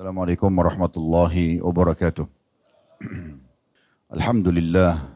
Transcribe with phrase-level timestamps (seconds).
[0.00, 2.24] Assalamualaikum warahmatullahi wabarakatuh.
[4.16, 5.12] Alhamdulillah.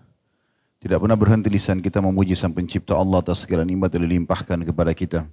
[0.76, 4.92] Tidak pernah berhenti lisan kita memuji sang pencipta Allah atas segala nikmat yang dilimpahkan kepada
[4.92, 5.24] kita.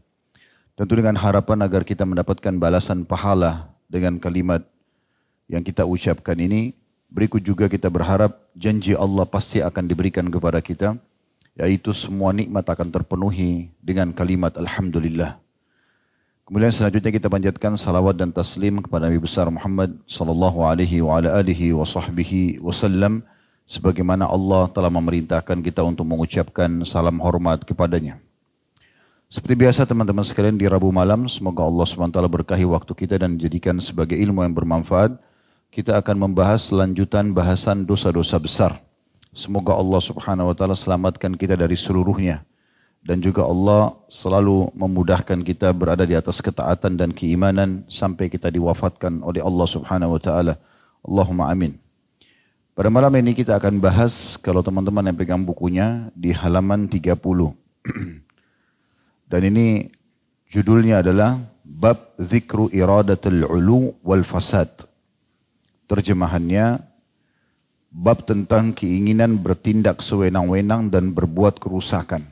[0.71, 4.63] Tentu dengan harapan agar kita mendapatkan balasan pahala dengan kalimat
[5.51, 6.71] yang kita ucapkan ini.
[7.11, 10.95] Berikut juga kita berharap janji Allah pasti akan diberikan kepada kita.
[11.59, 15.43] Yaitu semua nikmat akan terpenuhi dengan kalimat Alhamdulillah.
[16.51, 21.39] Kemudian selanjutnya kita panjatkan salawat dan taslim kepada Nabi besar Muhammad sallallahu alaihi wa ala
[21.39, 23.23] alihi wa sahbihi wasallam
[23.63, 28.19] sebagaimana Allah telah memerintahkan kita untuk mengucapkan salam hormat kepadanya.
[29.31, 33.79] Seperti biasa teman-teman sekalian di Rabu malam, semoga Allah SWT berkahi waktu kita dan jadikan
[33.79, 35.15] sebagai ilmu yang bermanfaat.
[35.71, 38.75] Kita akan membahas lanjutan bahasan dosa-dosa besar.
[39.31, 42.43] Semoga Allah Subhanahu wa taala selamatkan kita dari seluruhnya
[43.01, 49.25] dan juga Allah selalu memudahkan kita berada di atas ketaatan dan keimanan sampai kita diwafatkan
[49.25, 50.53] oleh Allah Subhanahu wa taala.
[51.01, 51.73] Allahumma amin.
[52.77, 57.17] Pada malam ini kita akan bahas kalau teman-teman yang pegang bukunya di halaman 30.
[59.31, 59.89] Dan ini
[60.45, 64.69] judulnya adalah Bab Zikru Iradatul Ulu wal Fasad.
[65.89, 66.79] Terjemahannya
[67.91, 72.30] bab tentang keinginan bertindak sewenang-wenang dan berbuat kerusakan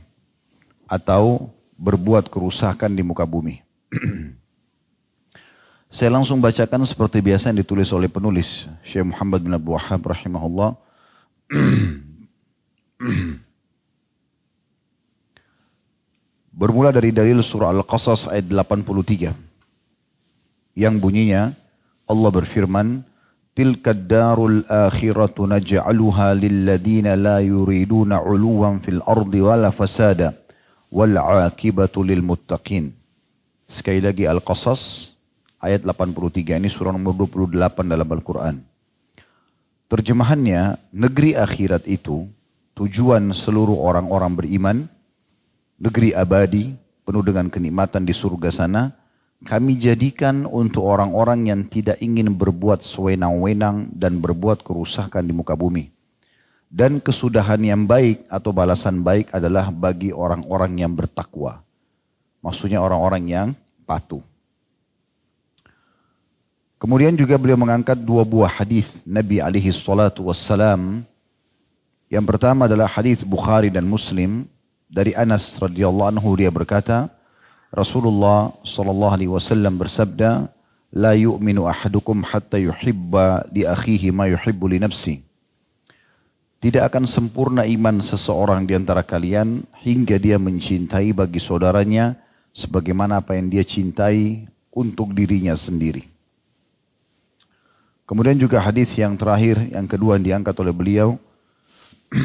[0.89, 3.61] atau berbuat kerusakan di muka bumi.
[5.89, 10.73] Saya langsung bacakan seperti biasa yang ditulis oleh penulis Syekh Muhammad bin Abdul Wahab rahimahullah.
[16.59, 19.31] Bermula dari dalil surah Al-Qasas ayat 83
[20.75, 21.55] yang bunyinya
[22.03, 23.07] Allah berfirman
[23.55, 30.31] Tilka darul akhiratu naj'aluha lilladina la yuriduna 'uluwan fil ardi wala fasada
[30.89, 32.91] wal 'akibatu lil muttaqin.
[33.69, 35.13] Sekali lagi Al-Qasas
[35.61, 38.55] ayat 83 ini surah nomor 28 dalam Al-Quran.
[39.89, 42.29] Terjemahannya, negeri akhirat itu
[42.77, 44.77] tujuan seluruh orang-orang beriman,
[45.81, 48.93] negeri abadi penuh dengan kenikmatan di surga sana,
[49.41, 55.98] kami jadikan untuk orang-orang yang tidak ingin berbuat sewenang-wenang dan berbuat kerusakan di muka bumi.
[56.69, 61.65] Dan kesudahan yang baik atau balasan baik adalah bagi orang-orang yang bertakwa.
[62.45, 63.47] Maksudnya orang-orang yang
[63.89, 64.21] patuh.
[66.77, 71.03] Kemudian juga beliau mengangkat dua buah hadis Nabi alaihi salatu wassalam.
[72.07, 74.45] Yang pertama adalah hadis Bukhari dan Muslim
[74.87, 77.09] dari Anas radhiyallahu anhu dia berkata,
[77.69, 80.49] Rasulullah sallallahu alaihi wasallam bersabda,
[80.89, 85.28] "La yu'minu ahadukum hatta yuhibba li akhihi ma yuhibbu li nafsi."
[86.59, 92.19] Tidak akan sempurna iman seseorang di antara kalian hingga dia mencintai bagi saudaranya
[92.51, 94.43] sebagaimana apa yang dia cintai
[94.75, 96.03] untuk dirinya sendiri.
[98.03, 101.09] Kemudian juga hadis yang terakhir, yang kedua yang diangkat oleh beliau.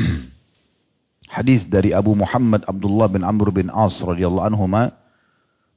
[1.37, 4.65] hadis dari Abu Muhammad Abdullah bin Amr bin As radhiyallahu anhu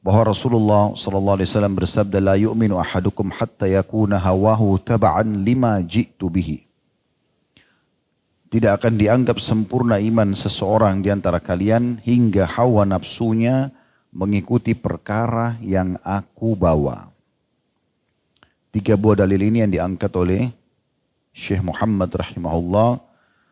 [0.01, 6.31] bahwa Rasulullah sallallahu alaihi wasallam bersabda la yu'minu ahadukum hatta yakuna hawahu tab'an lima ji'tu
[6.31, 6.67] bihi.
[8.57, 13.69] Tidak akan dianggap sempurna iman seseorang di antara kalian hingga hawa nafsunya
[14.09, 17.13] mengikuti perkara yang aku bawa.
[18.73, 20.50] Tiga buah dalil ini yang diangkat oleh
[21.38, 22.97] Syekh Muhammad rahimahullah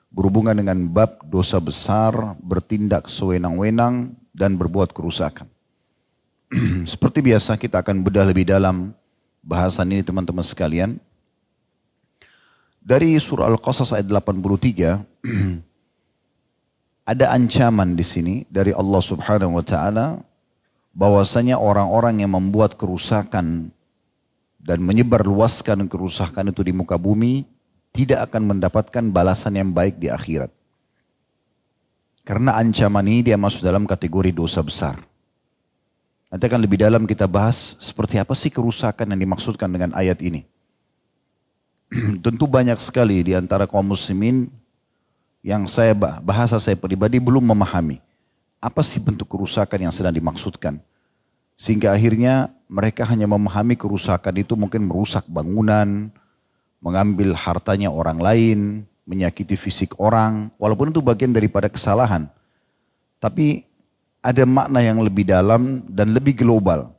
[0.09, 5.45] berhubungan dengan bab dosa besar, bertindak sewenang-wenang dan berbuat kerusakan.
[6.89, 8.89] Seperti biasa kita akan bedah lebih dalam
[9.45, 10.97] bahasan ini teman-teman sekalian.
[12.85, 15.25] Dari surah Al-Qasas ayat 83
[17.11, 20.21] ada ancaman di sini dari Allah Subhanahu wa taala
[20.93, 23.73] bahwasanya orang-orang yang membuat kerusakan
[24.61, 27.49] dan menyebarluaskan kerusakan itu di muka bumi
[27.89, 30.53] tidak akan mendapatkan balasan yang baik di akhirat.
[32.21, 35.01] Karena ancaman ini dia masuk dalam kategori dosa besar.
[36.29, 40.45] Nanti akan lebih dalam kita bahas seperti apa sih kerusakan yang dimaksudkan dengan ayat ini.
[42.25, 44.49] Tentu banyak sekali di antara kaum muslimin
[45.45, 45.93] yang saya
[46.23, 48.01] bahasa saya pribadi belum memahami
[48.57, 50.81] apa sih bentuk kerusakan yang sedang dimaksudkan.
[51.53, 56.09] Sehingga akhirnya mereka hanya memahami kerusakan itu mungkin merusak bangunan,
[56.81, 58.59] mengambil hartanya orang lain,
[59.05, 62.25] menyakiti fisik orang, walaupun itu bagian daripada kesalahan.
[63.21, 63.63] Tapi
[64.25, 66.94] ada makna yang lebih dalam dan lebih global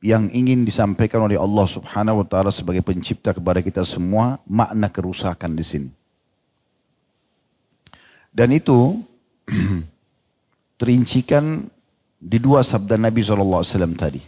[0.00, 5.52] yang ingin disampaikan oleh Allah Subhanahu wa taala sebagai pencipta kepada kita semua, makna kerusakan
[5.52, 5.90] di sini.
[8.32, 9.04] Dan itu
[10.80, 11.68] terincikan
[12.16, 13.64] di dua sabda Nabi SAW
[13.96, 14.22] tadi.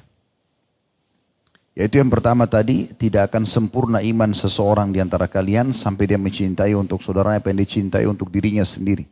[1.72, 6.76] Yaitu yang pertama tadi, tidak akan sempurna iman seseorang di antara kalian sampai dia mencintai
[6.76, 9.08] untuk saudaranya apa yang dicintai untuk dirinya sendiri.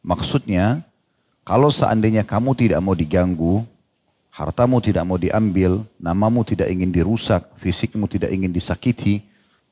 [0.00, 0.80] Maksudnya,
[1.44, 3.60] kalau seandainya kamu tidak mau diganggu,
[4.34, 9.22] hartamu tidak mau diambil, namamu tidak ingin dirusak, fisikmu tidak ingin disakiti,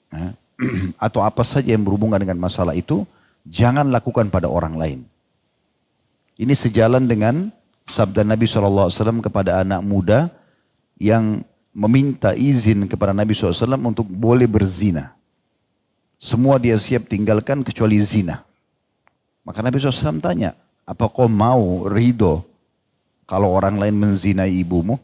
[0.07, 0.31] ya,
[1.11, 3.03] atau apa saja yang berhubungan dengan masalah itu,
[3.43, 5.01] jangan lakukan pada orang lain.
[6.39, 7.51] Ini sejalan dengan
[7.91, 10.31] sabda Nabi SAW kepada anak muda
[10.95, 11.43] yang
[11.75, 15.19] meminta izin kepada Nabi SAW untuk boleh berzina.
[16.23, 18.47] Semua dia siap tinggalkan kecuali zina.
[19.43, 20.55] Maka Nabi SAW tanya,
[20.87, 22.52] apa kau mau ridho
[23.27, 24.99] kalau orang lain menzinai ibumu?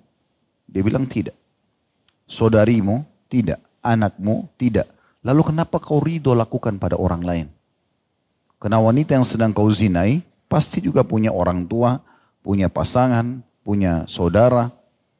[0.69, 1.35] Dia bilang tidak.
[2.29, 3.05] Saudarimu?
[3.31, 3.59] Tidak.
[3.81, 4.53] Anakmu?
[4.61, 4.87] Tidak.
[5.25, 7.47] Lalu kenapa kau ridho lakukan pada orang lain?
[8.59, 10.20] Karena wanita yang sedang kau zinai
[10.50, 12.03] pasti juga punya orang tua,
[12.43, 14.73] punya pasangan, punya saudara,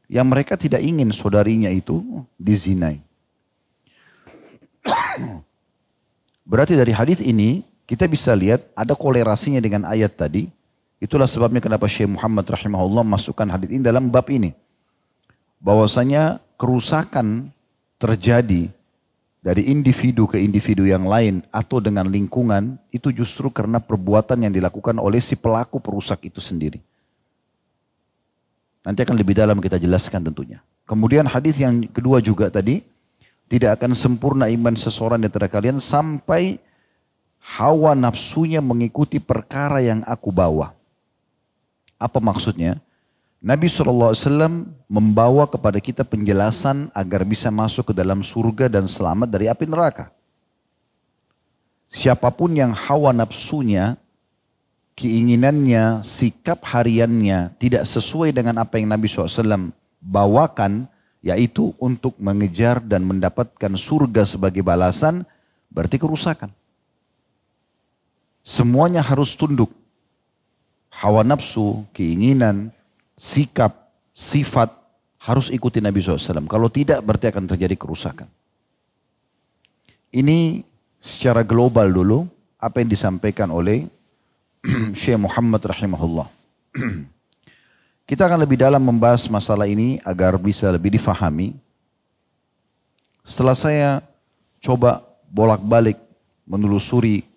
[0.09, 2.99] yang mereka tidak ingin saudarinya itu dizinai.
[6.49, 10.49] Berarti dari hadis ini kita bisa lihat ada kolerasinya dengan ayat tadi.
[10.99, 14.51] Itulah sebabnya kenapa Syekh Muhammad rahimahullah masukkan hadis ini dalam bab ini.
[15.63, 17.55] Bahwasanya kerusakan
[18.03, 18.71] terjadi
[19.39, 24.99] dari individu ke individu yang lain atau dengan lingkungan itu justru karena perbuatan yang dilakukan
[24.99, 26.83] oleh si pelaku perusak itu sendiri.
[28.83, 30.59] Nanti akan lebih dalam kita jelaskan tentunya.
[30.89, 32.83] Kemudian hadis yang kedua juga tadi,
[33.47, 36.59] tidak akan sempurna iman seseorang di antara kalian sampai
[37.57, 40.78] hawa nafsunya mengikuti perkara yang aku bawa.
[41.99, 42.79] Apa maksudnya?
[43.39, 44.15] Nabi SAW
[44.91, 50.11] membawa kepada kita penjelasan agar bisa masuk ke dalam surga dan selamat dari api neraka.
[51.87, 53.95] Siapa pun yang hawa nafsunya
[54.99, 59.71] keinginannya, sikap hariannya tidak sesuai dengan apa yang Nabi SAW
[60.03, 60.91] bawakan,
[61.23, 65.23] yaitu untuk mengejar dan mendapatkan surga sebagai balasan,
[65.71, 66.51] berarti kerusakan.
[68.43, 69.71] Semuanya harus tunduk.
[70.89, 72.73] Hawa nafsu, keinginan,
[73.15, 74.73] sikap, sifat
[75.21, 76.49] harus ikuti Nabi SAW.
[76.49, 78.27] Kalau tidak berarti akan terjadi kerusakan.
[80.09, 80.65] Ini
[80.99, 82.25] secara global dulu
[82.57, 83.85] apa yang disampaikan oleh
[84.99, 86.27] Syekh Muhammad rahimahullah.
[88.09, 91.53] Kita akan lebih dalam membahas masalah ini agar bisa lebih difahami.
[93.21, 93.91] Setelah saya
[94.65, 96.01] coba bolak-balik
[96.49, 97.28] menelusuri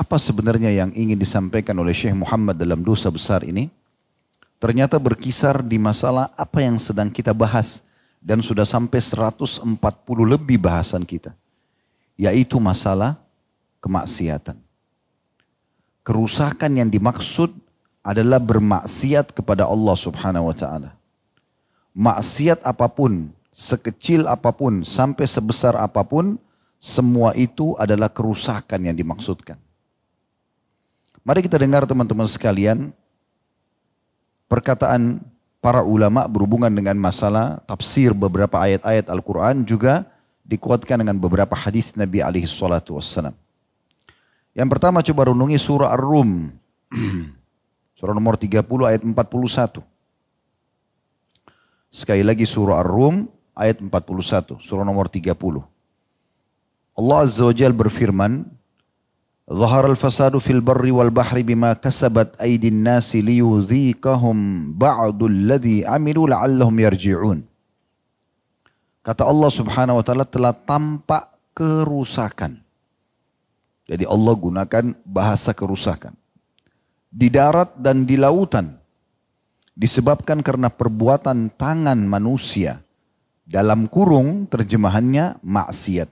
[0.00, 3.68] apa sebenarnya yang ingin disampaikan oleh Syekh Muhammad dalam dosa besar ini,
[4.56, 7.84] ternyata berkisar di masalah apa yang sedang kita bahas
[8.16, 9.60] dan sudah sampai 140
[10.24, 11.36] lebih bahasan kita,
[12.16, 13.20] yaitu masalah
[13.84, 14.56] kemaksiatan.
[16.00, 17.52] Kerusakan yang dimaksud
[18.00, 20.96] adalah bermaksiat kepada Allah Subhanahu wa taala.
[21.92, 26.40] Maksiat apa pun, sekecil apa pun, sampai sebesar apa pun,
[26.80, 29.60] semua itu adalah kerusakan yang dimaksudkan.
[31.20, 32.96] Mari kita dengar teman-teman sekalian
[34.48, 35.20] perkataan
[35.60, 40.08] para ulama berhubungan dengan masalah tafsir beberapa ayat-ayat Al-Quran juga
[40.48, 43.36] dikuatkan dengan beberapa hadis Nabi alaihi salatu wassalam.
[44.56, 46.50] Yang pertama coba renungi surah Ar-Rum.
[48.00, 49.84] surah nomor 30 ayat 41.
[51.92, 54.58] Sekali lagi surah Ar-Rum ayat 41.
[54.64, 55.36] Surah nomor 30.
[56.98, 58.48] Allah Azza wa Jal berfirman,
[59.49, 64.37] ظهر الفساد في البر والبحر بما كسبت أيدي الناس ليذيقهم
[64.73, 67.39] بعض الذي عملوا لعلهم يرجعون.
[69.05, 72.65] Kata Allah subhanahu wa ta'ala telah tampak kerusakan
[73.85, 76.17] jadi Allah gunakan bahasa kerusakan.
[77.13, 78.73] Di darat dan di lautan.
[79.77, 82.81] Disebabkan karena perbuatan tangan manusia.
[83.45, 86.09] Dalam kurung terjemahannya maksiat.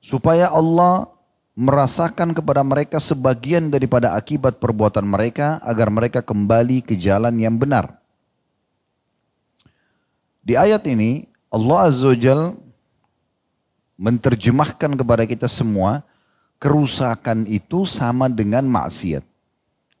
[0.00, 1.12] Supaya Allah
[1.51, 7.99] merasakan kepada mereka sebagian daripada akibat perbuatan mereka agar mereka kembali ke jalan yang benar.
[10.41, 12.47] Di ayat ini Allah Azza wa Jalla
[13.99, 16.01] menerjemahkan kepada kita semua
[16.57, 19.21] kerusakan itu sama dengan maksiat.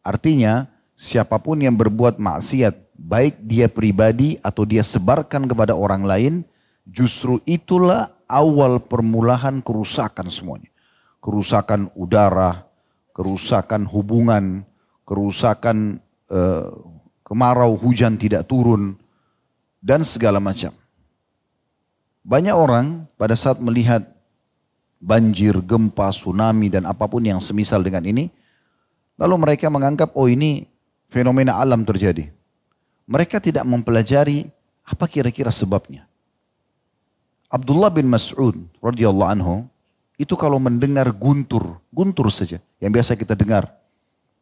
[0.01, 0.65] Artinya
[0.97, 6.33] siapa pun yang berbuat maksiat baik dia pribadi atau dia sebarkan kepada orang lain
[6.89, 10.71] justru itulah awal permulaan kerusakan semuanya.
[11.21, 12.65] Kerusakan udara,
[13.13, 14.65] kerusakan hubungan,
[15.05, 16.67] kerusakan eh,
[17.21, 18.97] kemarau hujan tidak turun
[19.79, 20.73] dan segala macam.
[22.21, 24.05] Banyak orang pada saat melihat
[25.01, 28.29] banjir, gempa, tsunami dan apa pun yang semisal dengan ini,
[29.17, 30.69] lalu mereka menganggap oh ini
[31.09, 32.29] fenomena alam terjadi.
[33.09, 34.47] Mereka tidak mempelajari
[34.81, 36.03] Apa kira-kira sebabnya?
[37.47, 39.55] Abdullah bin Mas'ud radhiyallahu anhu
[40.21, 43.73] itu kalau mendengar guntur, guntur saja yang biasa kita dengar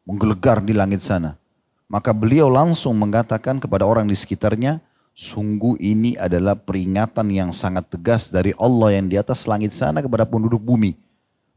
[0.04, 1.40] menggelegar di langit sana.
[1.88, 4.84] Maka beliau langsung mengatakan kepada orang di sekitarnya,
[5.16, 10.28] sungguh ini adalah peringatan yang sangat tegas dari Allah yang di atas langit sana kepada
[10.28, 11.00] penduduk bumi.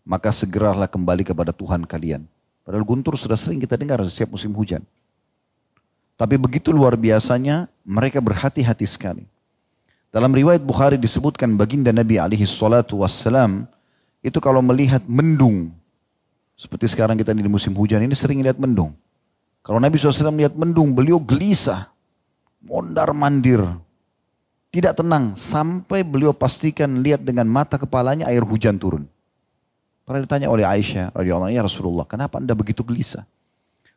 [0.07, 2.23] Maka segeralah kembali kepada Tuhan kalian.
[2.62, 4.87] Padahal guntur sudah sering kita dengar setiap musim hujan.
[6.14, 9.26] Tapi begitu luar biasanya mereka berhati-hati sekali.
[10.12, 13.64] Dalam riwayat Bukhari disebutkan baginda Nabi alaihi salatu wassalam
[14.23, 15.75] itu kalau melihat mendung
[16.62, 18.95] seperti sekarang kita di musim hujan ini sering lihat mendung.
[19.67, 21.91] Kalau Nabi SAW melihat mendung, beliau gelisah,
[22.62, 23.62] mondar mandir,
[24.71, 29.11] tidak tenang sampai beliau pastikan lihat dengan mata kepalanya air hujan turun.
[30.07, 33.26] Pernah ditanya oleh Aisyah radhiyallahu ya Rasulullah, kenapa anda begitu gelisah?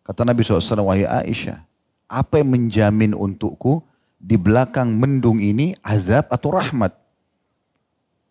[0.06, 1.62] Kata Nabi SAW, wahai Aisyah,
[2.10, 3.82] apa yang menjamin untukku
[4.18, 6.94] di belakang mendung ini azab atau rahmat.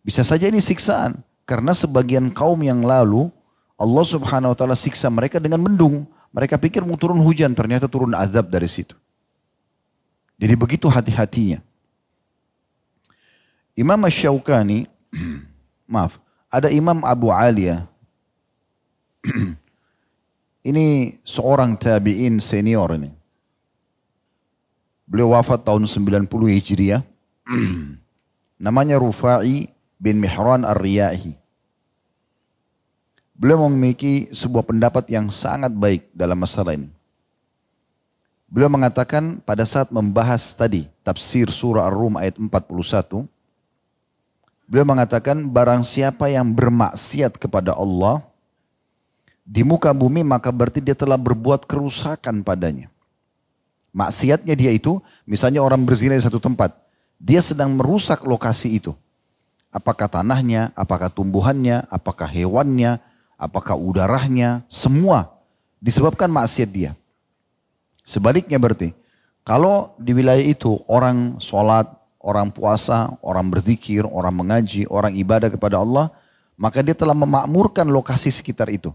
[0.07, 1.19] Bisa saja ini siksaan.
[1.45, 3.29] Karena sebagian kaum yang lalu
[3.77, 6.09] Allah subhanahu wa ta'ala siksa mereka dengan mendung.
[6.35, 8.97] Mereka pikir mau turun hujan, ternyata turun azab dari situ.
[10.41, 11.63] Jadi begitu hati-hatinya.
[13.79, 14.87] Imam Ash-Shawqani,
[15.95, 16.19] maaf,
[16.51, 17.87] ada Imam Abu Aliyah.
[20.71, 23.11] ini seorang tabi'in senior ini.
[25.05, 27.03] Beliau wafat tahun 90 Hijriah.
[28.65, 29.74] Namanya Rufai
[30.05, 31.33] bin Mihran Ar-Riyahi.
[33.33, 36.93] Beliau memiliki sebuah pendapat yang sangat baik dalam masalah ini.
[38.53, 43.25] Beliau mengatakan pada saat membahas tadi tafsir surah Ar-Rum ayat 41.
[44.69, 48.21] Beliau mengatakan barang siapa yang bermaksiat kepada Allah
[49.43, 52.93] di muka bumi maka berarti dia telah berbuat kerusakan padanya.
[53.91, 56.75] Maksiatnya dia itu, misalnya orang berzina di satu tempat.
[57.19, 58.95] Dia sedang merusak lokasi itu.
[59.75, 63.03] Apakah tanahnya, apakah tumbuhannya, apakah hewannya,
[63.35, 65.35] apakah udaranya, semua
[65.83, 66.93] disebabkan maksiat dia.
[68.07, 68.95] Sebaliknya berarti,
[69.43, 71.91] kalau di wilayah itu orang sholat,
[72.23, 76.09] orang puasa, orang berzikir, orang mengaji, orang ibadah kepada Allah,
[76.55, 78.95] maka dia telah memakmurkan lokasi sekitar itu.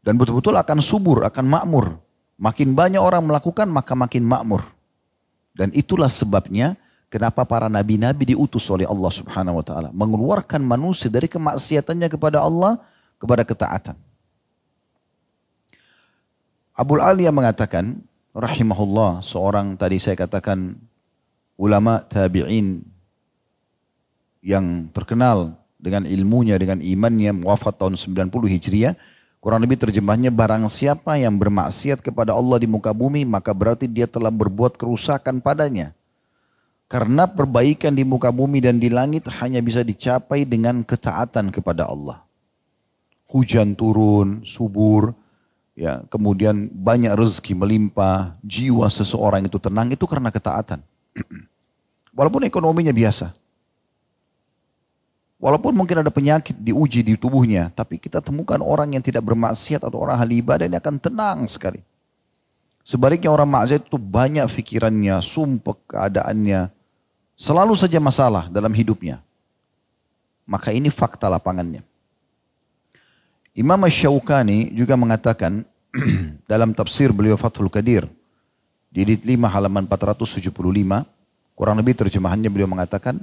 [0.00, 2.00] Dan betul-betul akan subur, akan makmur.
[2.40, 4.66] Makin banyak orang melakukan maka makin makmur.
[5.54, 6.74] Dan itulah sebabnya
[7.14, 12.82] kenapa para nabi-nabi diutus oleh Allah Subhanahu wa taala, mengeluarkan manusia dari kemaksiatannya kepada Allah
[13.22, 13.94] kepada ketaatan.
[16.74, 18.02] Abu Aliyah mengatakan,
[18.34, 20.74] rahimahullah, seorang tadi saya katakan
[21.54, 22.82] ulama tabi'in
[24.42, 28.26] yang terkenal dengan ilmunya, dengan imannya, wafat tahun 90
[28.58, 28.98] Hijriah,
[29.44, 34.08] Kurang lebih terjemahnya barang siapa yang bermaksiat kepada Allah di muka bumi maka berarti dia
[34.08, 35.92] telah berbuat kerusakan padanya.
[36.84, 42.20] Karena perbaikan di muka bumi dan di langit hanya bisa dicapai dengan ketaatan kepada Allah.
[43.32, 45.16] Hujan turun, subur,
[45.74, 50.84] ya, kemudian banyak rezeki melimpah, jiwa seseorang itu tenang itu karena ketaatan.
[52.18, 53.34] Walaupun ekonominya biasa.
[55.42, 60.00] Walaupun mungkin ada penyakit diuji di tubuhnya, tapi kita temukan orang yang tidak bermaksiat atau
[60.00, 61.84] orang ahli ibadah ini akan tenang sekali.
[62.80, 66.68] Sebaliknya orang maksiat itu banyak pikirannya, sumpah keadaannya,
[67.34, 69.22] selalu saja masalah dalam hidupnya.
[70.44, 71.80] Maka ini fakta lapangannya.
[73.54, 75.62] Imam Ash-Shawqani juga mengatakan
[76.50, 78.04] dalam tafsir beliau Fathul Qadir
[78.90, 80.50] di 5 halaman 475
[81.54, 83.22] kurang lebih terjemahannya beliau mengatakan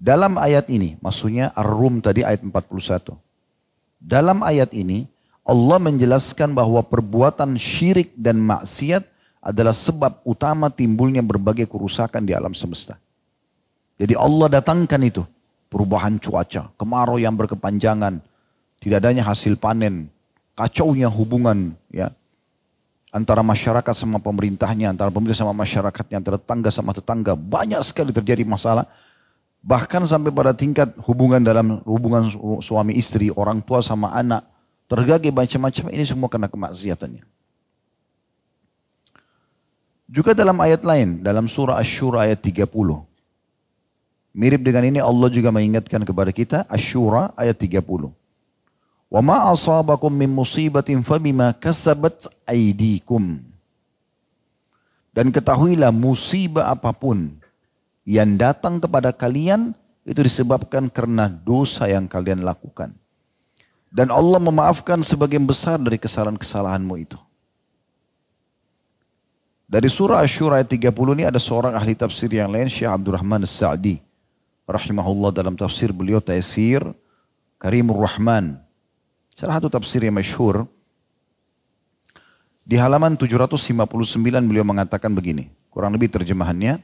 [0.00, 3.12] dalam ayat ini, maksudnya Ar-Rum tadi ayat 41.
[4.00, 5.04] Dalam ayat ini,
[5.44, 9.04] Allah menjelaskan bahwa perbuatan syirik dan maksiat
[9.44, 12.96] adalah sebab utama timbulnya berbagai kerusakan di alam semesta.
[14.00, 15.22] Jadi Allah datangkan itu,
[15.68, 18.24] perubahan cuaca, kemarau yang berkepanjangan,
[18.80, 20.08] tidak adanya hasil panen,
[20.56, 22.08] kacaunya hubungan ya
[23.12, 28.40] antara masyarakat sama pemerintahnya, antara pemerintah sama masyarakatnya, antara tetangga sama tetangga, banyak sekali terjadi
[28.48, 28.88] masalah
[29.60, 32.32] Bahkan sampai pada tingkat hubungan dalam hubungan
[32.64, 34.40] suami istri, orang tua sama anak.
[34.88, 37.22] Tergagi macam-macam ini semua karena kemaksiatannya.
[40.10, 42.66] Juga dalam ayat lain, dalam surah Ash-Shura ayat 30.
[44.30, 47.82] Mirip dengan ini Allah juga mengingatkan kepada kita, Ash-Shura ayat 30.
[49.10, 53.42] Wa ma asabakum min musibatin fabima kasabat aidikum.
[55.10, 57.34] Dan ketahuilah musibah apa pun
[58.06, 59.74] yang datang kepada kalian
[60.06, 62.94] itu disebabkan karena dosa yang kalian lakukan.
[63.90, 67.18] Dan Allah memaafkan sebagian besar dari kesalahan-kesalahanmu itu.
[69.66, 74.09] Dari surah Ash-Shura ayat 30 ini ada seorang ahli tafsir yang lain, Syekh Abdurrahman As-Sa'di.
[74.70, 76.86] Rahimahullah dalam tafsir beliau Taisir
[77.58, 78.62] Karimur Rahman.
[79.34, 80.70] Salah satu tafsir yang masyhur.
[82.62, 83.90] Di halaman 759
[84.46, 85.50] beliau mengatakan begini.
[85.74, 86.78] Kurang lebih terjemahannya.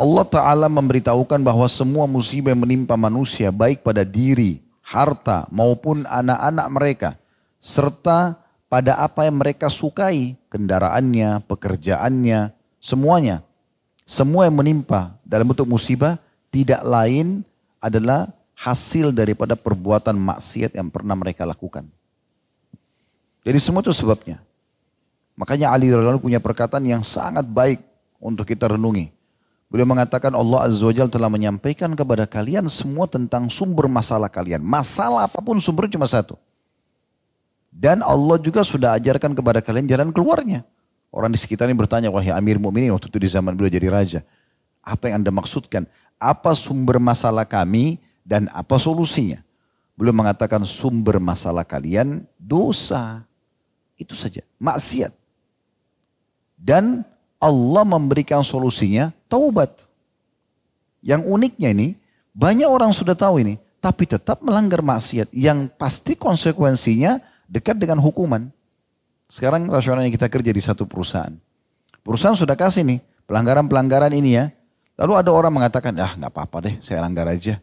[0.00, 6.66] Allah Ta'ala memberitahukan bahwa semua musibah yang menimpa manusia baik pada diri, harta maupun anak-anak
[6.72, 7.10] mereka.
[7.60, 12.48] Serta pada apa yang mereka sukai, kendaraannya, pekerjaannya,
[12.80, 13.44] semuanya.
[14.08, 16.16] Semua yang menimpa dalam bentuk musibah
[16.50, 17.46] tidak lain
[17.78, 18.28] adalah
[18.58, 21.88] hasil daripada perbuatan maksiat yang pernah mereka lakukan.
[23.40, 24.42] Jadi semua itu sebabnya.
[25.38, 27.80] Makanya Ali radhiyallahu punya perkataan yang sangat baik
[28.20, 29.08] untuk kita renungi.
[29.72, 34.60] Beliau mengatakan Allah Azza wa telah menyampaikan kepada kalian semua tentang sumber masalah kalian.
[34.60, 36.36] Masalah apa pun sumbernya cuma satu.
[37.70, 40.66] Dan Allah juga sudah ajarkan kepada kalian jalan keluarnya.
[41.14, 44.20] Orang di sekitar ini bertanya, wahai Amir Mu'minin waktu itu di zaman beliau jadi raja.
[44.80, 45.84] Apa yang anda maksudkan?
[46.20, 49.40] Apa sumber masalah kami dan apa solusinya?
[49.96, 53.24] Beliau mengatakan sumber masalah kalian dosa.
[54.00, 55.12] Itu saja, maksiat.
[56.56, 57.04] Dan
[57.40, 59.72] Allah memberikan solusinya taubat.
[61.00, 61.88] Yang uniknya ini,
[62.36, 65.32] banyak orang sudah tahu ini, tapi tetap melanggar maksiat.
[65.32, 68.52] Yang pasti konsekuensinya dekat dengan hukuman.
[69.28, 71.32] Sekarang rasionalnya kita kerja di satu perusahaan.
[72.04, 74.48] Perusahaan sudah kasih nih pelanggaran-pelanggaran ini ya.
[75.00, 77.56] Lalu ada orang mengatakan, ah nggak apa-apa deh, saya langgar aja.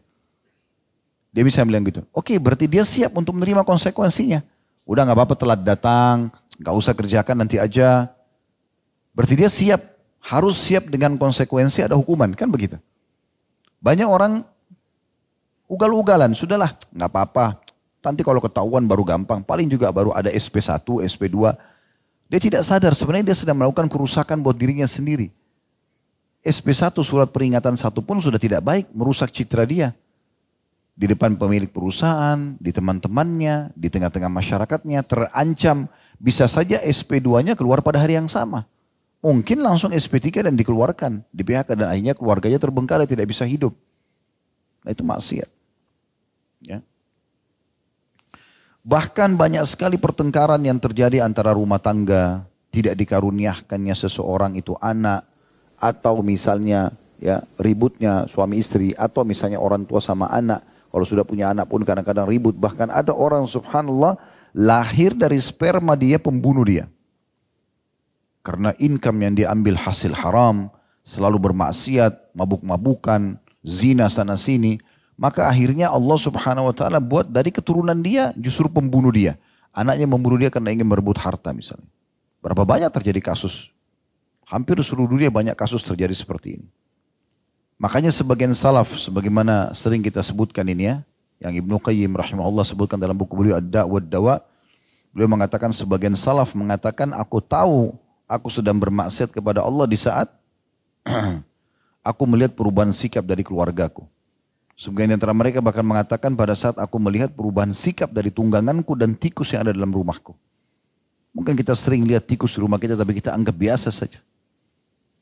[1.30, 2.02] Dia bisa bilang gitu.
[2.10, 4.42] Oke, berarti dia siap untuk menerima konsekuensinya.
[4.82, 8.10] Udah nggak apa-apa telat datang, nggak usah kerjakan nanti aja.
[9.14, 9.78] Berarti dia siap,
[10.18, 12.74] harus siap dengan konsekuensi ada hukuman, kan begitu.
[13.78, 14.42] Banyak orang
[15.70, 17.62] ugal-ugalan, sudahlah nggak apa-apa,
[17.98, 21.50] Nanti kalau ketahuan baru gampang, paling juga baru ada SP1, SP2.
[22.30, 25.34] Dia tidak sadar sebenarnya dia sedang melakukan kerusakan buat dirinya sendiri.
[26.42, 29.94] SP1 surat peringatan satu pun sudah tidak baik, merusak citra dia.
[30.98, 35.86] Di depan pemilik perusahaan, di teman-temannya, di tengah-tengah masyarakatnya terancam
[36.18, 38.66] bisa saja SP2-nya keluar pada hari yang sama.
[39.22, 43.74] Mungkin langsung SP3 dan dikeluarkan di PHK dan akhirnya keluarganya terbengkalai tidak bisa hidup.
[44.82, 45.50] Nah itu maksiat.
[46.62, 46.82] Ya.
[48.88, 55.27] Bahkan banyak sekali pertengkaran yang terjadi antara rumah tangga, tidak dikaruniakannya seseorang itu anak,
[55.78, 60.62] atau misalnya ya ributnya suami istri, atau misalnya orang tua sama anak.
[60.88, 62.56] Kalau sudah punya anak pun kadang-kadang ribut.
[62.56, 64.16] Bahkan ada orang subhanallah
[64.56, 66.88] lahir dari sperma dia pembunuh dia.
[68.40, 70.72] Karena income yang diambil hasil haram,
[71.04, 74.80] selalu bermaksiat, mabuk-mabukan, zina sana sini.
[75.18, 79.36] Maka akhirnya Allah subhanahu wa ta'ala buat dari keturunan dia justru pembunuh dia.
[79.74, 81.86] Anaknya membunuh dia karena ingin merebut harta misalnya.
[82.40, 83.68] Berapa banyak terjadi kasus.
[84.48, 86.68] Hampir seluruh dunia banyak kasus terjadi seperti ini.
[87.76, 90.96] Makanya sebagian salaf, sebagaimana sering kita sebutkan ini ya,
[91.38, 94.42] yang Ibnu Qayyim rahimahullah sebutkan dalam buku beliau Ad-Da' Dawa,
[95.14, 97.94] beliau mengatakan sebagian salaf mengatakan aku tahu
[98.26, 100.32] aku sedang bermaksiat kepada Allah di saat
[102.10, 104.08] aku melihat perubahan sikap dari keluargaku.
[104.78, 109.50] Sebagian antara mereka bahkan mengatakan pada saat aku melihat perubahan sikap dari tungganganku dan tikus
[109.50, 110.38] yang ada dalam rumahku.
[111.34, 114.22] Mungkin kita sering lihat tikus di rumah kita tapi kita anggap biasa saja.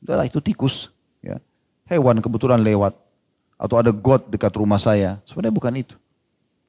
[0.03, 0.89] Udahlah itu tikus.
[1.21, 1.41] Ya.
[1.89, 2.93] Hewan kebetulan lewat.
[3.57, 5.17] Atau ada god dekat rumah saya.
[5.25, 5.95] Sebenarnya bukan itu.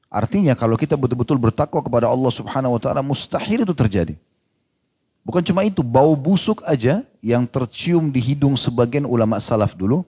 [0.09, 4.17] Artinya kalau kita betul-betul bertakwa kepada Allah subhanahu wa ta'ala mustahil itu terjadi.
[5.21, 10.01] Bukan cuma itu, bau busuk aja yang tercium di hidung sebagian ulama salaf dulu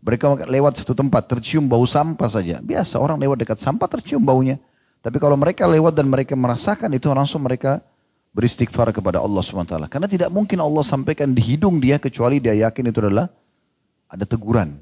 [0.00, 2.56] mereka lewat satu tempat tercium bau sampah saja.
[2.64, 4.56] Biasa orang lewat dekat sampah tercium baunya.
[5.04, 7.84] Tapi kalau mereka lewat dan mereka merasakan itu langsung mereka
[8.30, 9.74] beristighfar kepada Allah SWT.
[9.90, 13.26] Karena tidak mungkin Allah sampaikan di hidung dia kecuali dia yakin itu adalah
[14.06, 14.78] ada teguran.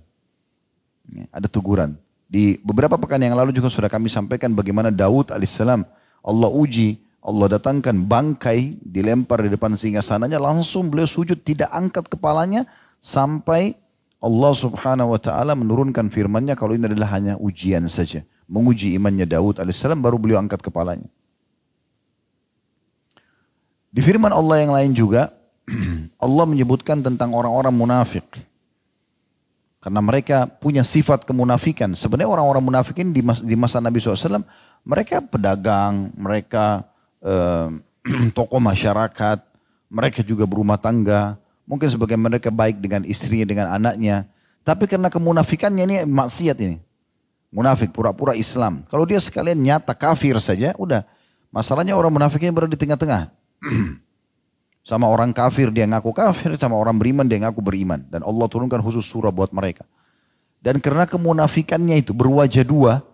[1.09, 1.97] Ya, ada teguran.
[2.29, 5.81] Di beberapa pekan yang lalu juga sudah kami sampaikan bagaimana Daud alaihissalam
[6.21, 12.05] Allah uji, Allah datangkan bangkai dilempar di depan singa sananya langsung beliau sujud tidak angkat
[12.05, 12.69] kepalanya
[13.01, 13.81] sampai
[14.21, 18.21] Allah subhanahu wa ta'ala menurunkan firmannya kalau ini adalah hanya ujian saja.
[18.45, 21.09] Menguji imannya Daud alaihissalam baru beliau angkat kepalanya.
[23.89, 25.33] Di firman Allah yang lain juga,
[26.25, 28.25] Allah menyebutkan tentang orang-orang munafik.
[29.79, 31.95] Karena mereka punya sifat kemunafikan.
[31.95, 34.45] Sebenarnya orang-orang munafik ini di masa, Nabi SAW,
[34.83, 36.85] mereka pedagang, mereka
[37.23, 37.69] eh,
[38.37, 39.39] tokoh masyarakat,
[39.89, 44.25] mereka juga berumah tangga, Mungkin sebagai mereka baik dengan istrinya, dengan anaknya.
[44.65, 46.81] Tapi karena kemunafikannya ini maksiat ini.
[47.53, 48.89] Munafik, pura-pura Islam.
[48.89, 51.05] Kalau dia sekalian nyata kafir saja, udah.
[51.53, 53.29] Masalahnya orang munafik ini berada di tengah-tengah.
[54.89, 58.01] Sama orang kafir dia ngaku kafir, sama orang beriman dia ngaku beriman.
[58.09, 59.85] Dan Allah turunkan khusus surah buat mereka.
[60.65, 63.05] Dan karena kemunafikannya itu berwajah dua,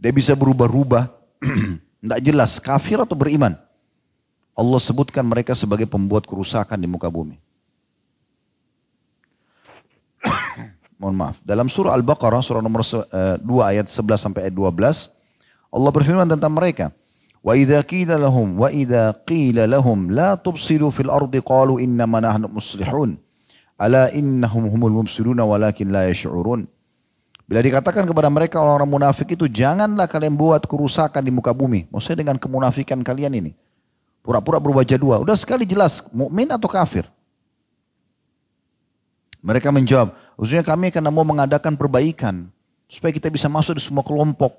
[0.00, 1.12] dia bisa berubah-ubah.
[2.00, 3.52] Tidak jelas kafir atau beriman.
[4.56, 7.36] Allah sebutkan mereka sebagai pembuat kerusakan di muka bumi.
[10.96, 11.36] Mohon maaf.
[11.44, 15.12] Dalam surah Al-Baqarah, surah nomor 2 eh, ayat 11 sampai ayat 12,
[15.68, 16.96] Allah berfirman tentang mereka.
[17.44, 23.08] وَإِذَا قِيلَ لَهُمْ وَإِذَا قِيلَ لَهُمْ لَا lahum فِي الْأَرْضِ قَالُوا إِنَّمَا نَحْنُ inna
[23.76, 26.60] أَلَا إِنَّهُمْ هُمُ Ala وَلَكِنْ لَا يَشْعُرُونَ.
[27.44, 31.84] Bila dikatakan kepada mereka orang-orang munafik itu janganlah kalian buat kerusakan di muka bumi.
[31.92, 33.52] Maksudnya dengan kemunafikan kalian ini.
[34.24, 35.20] Pura-pura berwajah dua.
[35.20, 37.04] Udah sekali jelas mukmin atau kafir.
[39.44, 42.50] Mereka menjawab, Maksudnya kami karena mau mengadakan perbaikan
[42.90, 44.50] supaya kita bisa masuk di semua kelompok.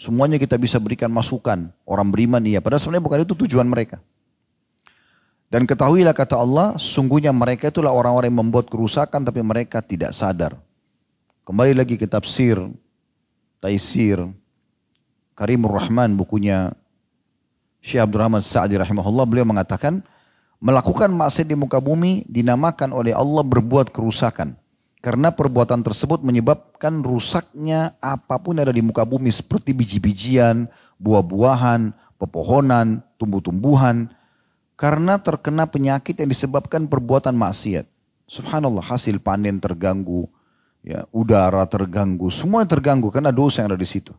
[0.00, 1.68] Semuanya kita bisa berikan masukan.
[1.84, 2.64] Orang beriman iya.
[2.64, 4.00] Padahal sebenarnya bukan itu tujuan mereka.
[5.52, 10.56] Dan ketahuilah kata Allah, sungguhnya mereka itulah orang-orang yang membuat kerusakan tapi mereka tidak sadar.
[11.44, 12.56] Kembali lagi ke tafsir,
[13.60, 14.24] Taisir,
[15.36, 16.72] Karimur Rahman bukunya
[17.84, 20.00] Syekh Abdul Rahman Sa'adi rahimahullah beliau mengatakan
[20.60, 24.59] melakukan maksiat di muka bumi dinamakan oleh Allah berbuat kerusakan.
[25.00, 30.68] Karena perbuatan tersebut menyebabkan rusaknya apa pun yang ada di muka bumi seperti biji-bijian,
[31.00, 34.12] buah-buahan, pepohonan, tumbuh-tumbuhan.
[34.76, 37.88] Karena terkena penyakit yang disebabkan perbuatan maksiat.
[38.28, 40.28] Subhanallah hasil panen terganggu,
[40.84, 44.12] ya udara terganggu, semua terganggu karena dosa yang ada di situ.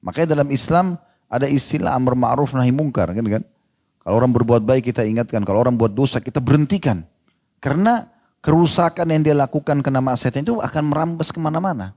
[0.00, 0.96] Makanya dalam Islam
[1.28, 3.44] ada istilah amr ma'ruf nahi mungkar kan kan.
[4.04, 7.08] Kalau orang berbuat baik kita ingatkan, kalau orang buat dosa kita berhentikan.
[7.56, 8.04] Karena
[8.44, 11.96] kerusakan yang dia lakukan kena maksiat itu akan merambas ke mana-mana.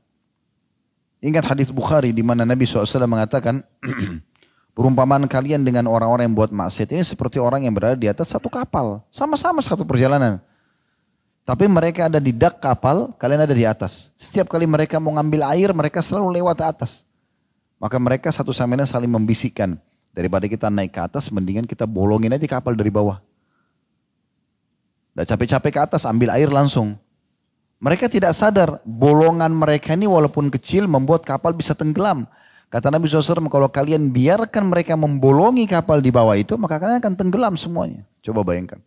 [1.20, 3.60] Ingat hadis Bukhari di mana Nabi SAW mengatakan,
[4.78, 8.48] perumpamaan kalian dengan orang-orang yang buat maksiat ini seperti orang yang berada di atas satu
[8.48, 9.04] kapal.
[9.12, 10.40] Sama-sama satu perjalanan.
[11.44, 14.12] Tapi mereka ada di dak kapal, kalian ada di atas.
[14.16, 17.04] Setiap kali mereka mau ngambil air, mereka selalu lewat atas.
[17.76, 19.76] Maka mereka satu sama lain saling membisikkan.
[20.16, 23.22] Daripada kita naik ke atas, mendingan kita bolongin aja kapal dari bawah.
[25.18, 26.94] Tidak capek-capek ke atas, ambil air langsung.
[27.82, 32.30] Mereka tidak sadar bolongan mereka ini walaupun kecil membuat kapal bisa tenggelam.
[32.70, 37.18] Kata Nabi SAW, kalau kalian biarkan mereka membolongi kapal di bawah itu, maka kalian akan
[37.18, 38.06] tenggelam semuanya.
[38.22, 38.78] Coba bayangkan.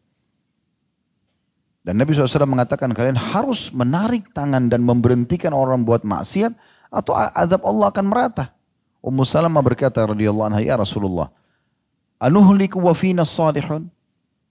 [1.83, 6.55] Dan Nabi SAW mengatakan kalian harus menarik tangan dan memberhentikan orang buat maksiat
[6.95, 8.55] atau azab Allah akan merata.
[9.03, 11.35] Ummu Salamah berkata radhiyallahu anha ya Rasulullah,
[12.23, 13.91] "Anuhliku wa fina salihun?"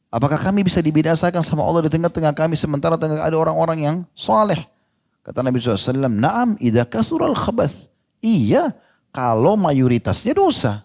[0.10, 4.58] Apakah kami bisa dibinasakan sama Allah di tengah-tengah kami sementara tengah ada orang-orang yang soleh?
[5.22, 7.86] Kata Nabi SAW, Naam idha kathural khabath.
[8.18, 8.74] Iya,
[9.14, 10.82] kalau mayoritasnya dosa.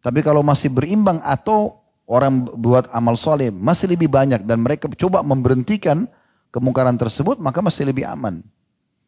[0.00, 1.78] Tapi kalau masih berimbang atau
[2.10, 6.10] orang buat amal soleh masih lebih banyak dan mereka coba memberhentikan
[6.50, 8.42] kemungkaran tersebut maka masih lebih aman.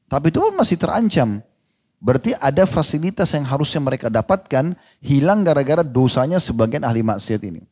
[0.07, 1.43] Tapi itu pun masih terancam.
[1.99, 7.65] Berarti ada fasilitas yang harusnya mereka dapatkan hilang gara-gara dosanya sebagian ahli maksiat ini.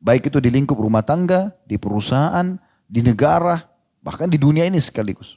[0.00, 2.56] Baik itu di lingkup rumah tangga, di perusahaan,
[2.88, 3.60] di negara,
[4.00, 5.36] bahkan di dunia ini sekaligus.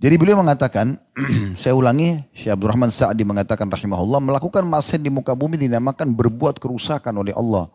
[0.00, 0.96] Jadi beliau mengatakan,
[1.60, 7.20] saya ulangi, Syekh Abdurrahman Sa'adi mengatakan rahimahullah, melakukan maksiat di muka bumi dinamakan berbuat kerusakan
[7.20, 7.68] oleh Allah.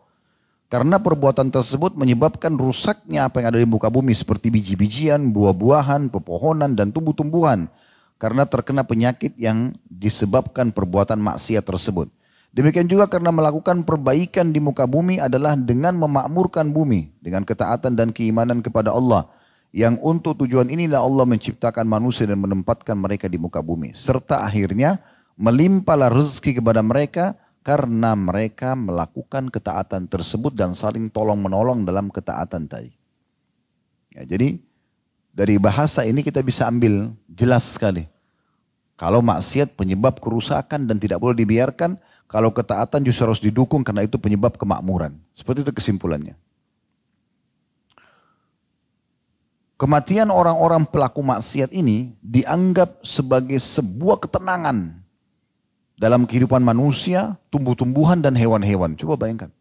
[0.66, 6.74] Karena perbuatan tersebut menyebabkan rusaknya apa yang ada di muka bumi seperti biji-bijian, buah-buahan, pepohonan,
[6.74, 7.70] dan tumbuh-tumbuhan.
[8.18, 12.10] Karena terkena penyakit yang disebabkan perbuatan maksiat tersebut.
[12.56, 18.16] Demikian juga karena melakukan perbaikan di muka bumi adalah dengan memakmurkan bumi dengan ketaatan dan
[18.16, 19.28] keimanan kepada Allah.
[19.76, 23.92] Yang untuk tujuan inilah Allah menciptakan manusia dan menempatkan mereka di muka bumi.
[23.92, 24.96] Serta akhirnya
[25.36, 32.64] melimpahlah rezeki kepada mereka karena mereka melakukan ketaatan tersebut dan saling tolong menolong dalam ketaatan
[32.72, 32.88] tadi.
[34.16, 34.56] Ya, jadi
[35.28, 38.08] dari bahasa ini kita bisa ambil jelas sekali.
[38.96, 44.18] Kalau maksiat penyebab kerusakan dan tidak boleh dibiarkan, kalau ketaatan justru harus didukung karena itu
[44.18, 45.14] penyebab kemakmuran.
[45.30, 46.34] Seperti itu kesimpulannya.
[49.76, 55.04] Kematian orang-orang pelaku maksiat ini dianggap sebagai sebuah ketenangan
[56.00, 58.96] dalam kehidupan manusia, tumbuh-tumbuhan dan hewan-hewan.
[58.96, 59.52] Coba bayangkan.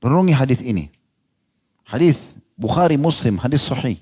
[0.00, 0.88] Renungi hadis ini.
[1.84, 4.00] Hadis Bukhari Muslim, hadis sahih.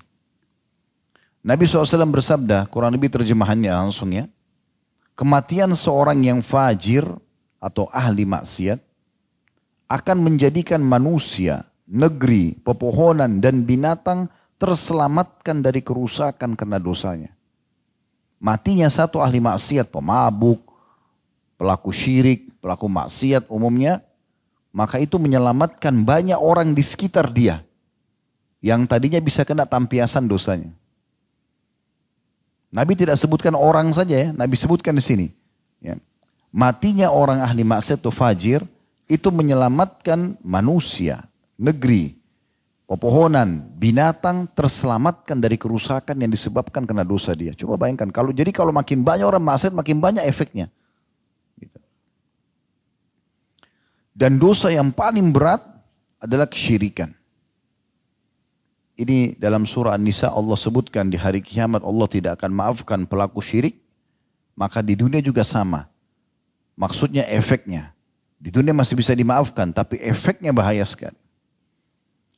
[1.39, 4.27] Nabi SAW bersabda, kurang lebih terjemahannya langsung ya.
[5.19, 7.03] Kematian seorang yang fajir
[7.59, 8.79] atau ahli maksiat
[9.91, 17.31] akan menjadikan manusia, negeri, pepohonan dan binatang terselamatkan dari kerusakan karena dosanya.
[18.39, 20.63] Matinya satu ahli maksiat, pemabuk,
[21.59, 23.99] pelaku syirik, pelaku maksiat umumnya,
[24.71, 27.65] maka itu menyelamatkan banyak orang di sekitar dia
[28.63, 30.71] yang tadinya bisa kena tampiasan dosanya.
[32.69, 35.27] Nabi tidak sebutkan orang saja ya, Nabi sebutkan di sini.
[35.81, 35.97] Ya.
[36.49, 38.65] Matinya orang ahli maksiat atau fajir
[39.05, 42.17] itu menyelamatkan manusia, negeri,
[42.89, 47.53] pepohonan, binatang terselamatkan dari kerusakan yang disebabkan karena dosa dia.
[47.53, 50.73] Coba bayangkan kalau jadi kalau makin banyak orang maksiat makin banyak efeknya.
[51.53, 51.77] Gitu.
[54.17, 55.61] Dan dosa yang paling berat
[56.17, 57.13] adalah kesyirikan.
[58.99, 63.79] Ini dalam surah An-Nisa Allah sebutkan di hari kiamat Allah tidak akan maafkan pelaku syirik.
[64.59, 65.87] Maka di dunia juga sama.
[66.79, 67.91] Maksudnya efeknya.
[68.39, 71.19] Di dunia masih bisa dimaafkan tapi efeknya bahaya sekali.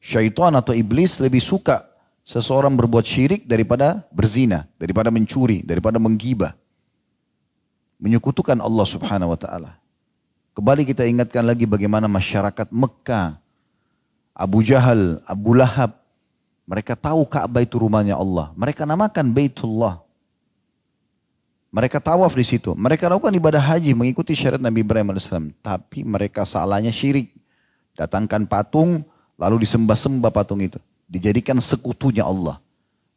[0.01, 1.85] Syaitan atau iblis lebih suka
[2.25, 6.57] seseorang berbuat syirik daripada berzina, daripada mencuri, daripada menggibah.
[8.01, 9.71] Menyekutukan Allah subhanahu wa ta'ala.
[10.57, 13.37] Kembali kita ingatkan lagi bagaimana masyarakat Mekah,
[14.33, 16.01] Abu Jahal, Abu Lahab,
[16.65, 18.49] mereka tahu Ka'bah itu rumahnya Allah.
[18.57, 20.01] Mereka namakan Baitullah.
[21.71, 22.75] Mereka tawaf di situ.
[22.75, 25.31] Mereka lakukan ibadah haji mengikuti syariat Nabi Ibrahim AS.
[25.63, 27.31] Tapi mereka salahnya syirik.
[27.95, 29.07] Datangkan patung,
[29.39, 30.75] lalu disembah-sembah patung itu.
[31.07, 32.59] Dijadikan sekutunya Allah.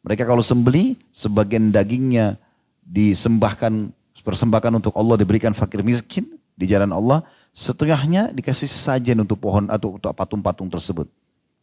[0.07, 2.39] Mereka kalau sembeli, sebagian dagingnya
[2.87, 3.91] disembahkan,
[4.23, 6.23] persembahkan untuk Allah, diberikan fakir miskin
[6.55, 7.27] di jalan Allah.
[7.51, 11.11] Setengahnya dikasih sesajen untuk pohon atau untuk patung-patung tersebut.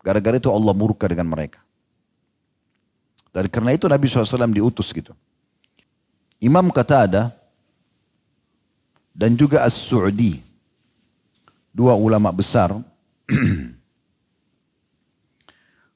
[0.04, 1.60] Gara-gara itu Allah murka dengan mereka.
[3.32, 5.16] Dan karena itu Nabi SAW diutus gitu.
[6.42, 7.30] Imam kata ada
[9.14, 10.42] dan juga As-Su'di,
[11.70, 12.74] dua ulama besar,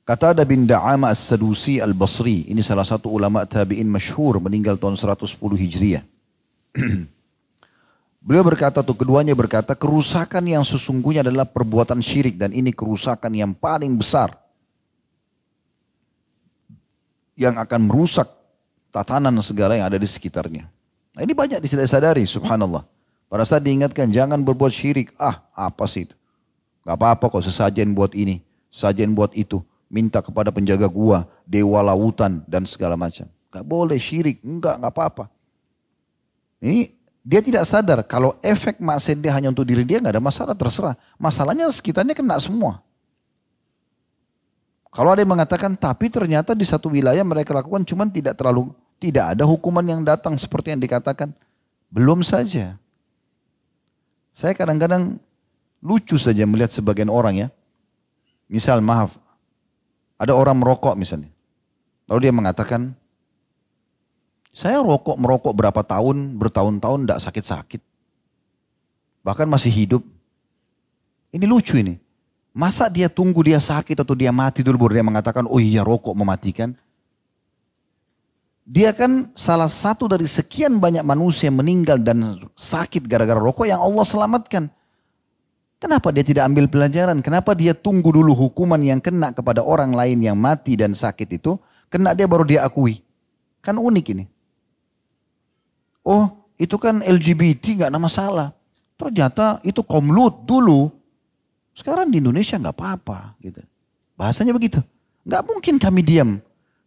[0.09, 5.35] kata ada bin Da'ama As-Sadusi Al-Basri, ini salah satu ulama tabi'in masyhur meninggal tahun 110
[5.35, 6.07] Hijriah.
[8.27, 13.51] Beliau berkata atau keduanya berkata kerusakan yang sesungguhnya adalah perbuatan syirik dan ini kerusakan yang
[13.51, 14.31] paling besar
[17.35, 18.36] yang akan merusak
[18.97, 20.65] tatanan segala yang ada di sekitarnya.
[21.13, 22.89] Nah ini banyak tidak sadari, subhanallah.
[23.29, 26.17] Pada saat diingatkan jangan berbuat syirik, ah apa sih itu?
[26.89, 28.41] Gak apa-apa kok sesajen buat ini,
[28.73, 29.61] sesajen buat itu.
[29.87, 33.29] Minta kepada penjaga gua, dewa lautan dan segala macam.
[33.53, 35.25] Gak boleh syirik, enggak, gak apa-apa.
[36.63, 36.89] Ini
[37.27, 40.95] dia tidak sadar kalau efek maksiat dia hanya untuk diri dia nggak ada masalah terserah.
[41.19, 42.79] Masalahnya sekitarnya kena semua.
[44.95, 49.37] Kalau ada yang mengatakan tapi ternyata di satu wilayah mereka lakukan cuman tidak terlalu tidak
[49.37, 51.33] ada hukuman yang datang seperti yang dikatakan.
[51.93, 52.81] Belum saja.
[54.33, 55.17] Saya kadang-kadang
[55.81, 57.49] lucu saja melihat sebagian orang ya.
[58.47, 59.19] Misal maaf,
[60.17, 61.29] ada orang merokok misalnya.
[62.07, 62.95] Lalu dia mengatakan,
[64.55, 67.81] saya rokok merokok berapa tahun, bertahun-tahun tidak sakit-sakit.
[69.27, 70.03] Bahkan masih hidup.
[71.35, 71.99] Ini lucu ini.
[72.57, 76.17] Masa dia tunggu dia sakit atau dia mati dulu baru dia mengatakan, oh iya rokok
[76.17, 76.73] mematikan.
[78.66, 83.79] Dia kan salah satu dari sekian banyak manusia yang meninggal dan sakit gara-gara rokok yang
[83.79, 84.66] Allah selamatkan.
[85.79, 87.22] Kenapa dia tidak ambil pelajaran?
[87.22, 91.55] Kenapa dia tunggu dulu hukuman yang kena kepada orang lain yang mati dan sakit itu,
[91.87, 93.07] kena dia baru dia akui.
[93.62, 94.24] Kan unik ini.
[96.02, 96.26] Oh,
[96.59, 98.48] itu kan LGBT nggak ada masalah.
[98.98, 100.90] Ternyata itu komlut dulu
[101.76, 103.62] sekarang di Indonesia nggak apa-apa gitu.
[104.18, 104.83] Bahasanya begitu.
[105.22, 106.31] Nggak mungkin kami diam.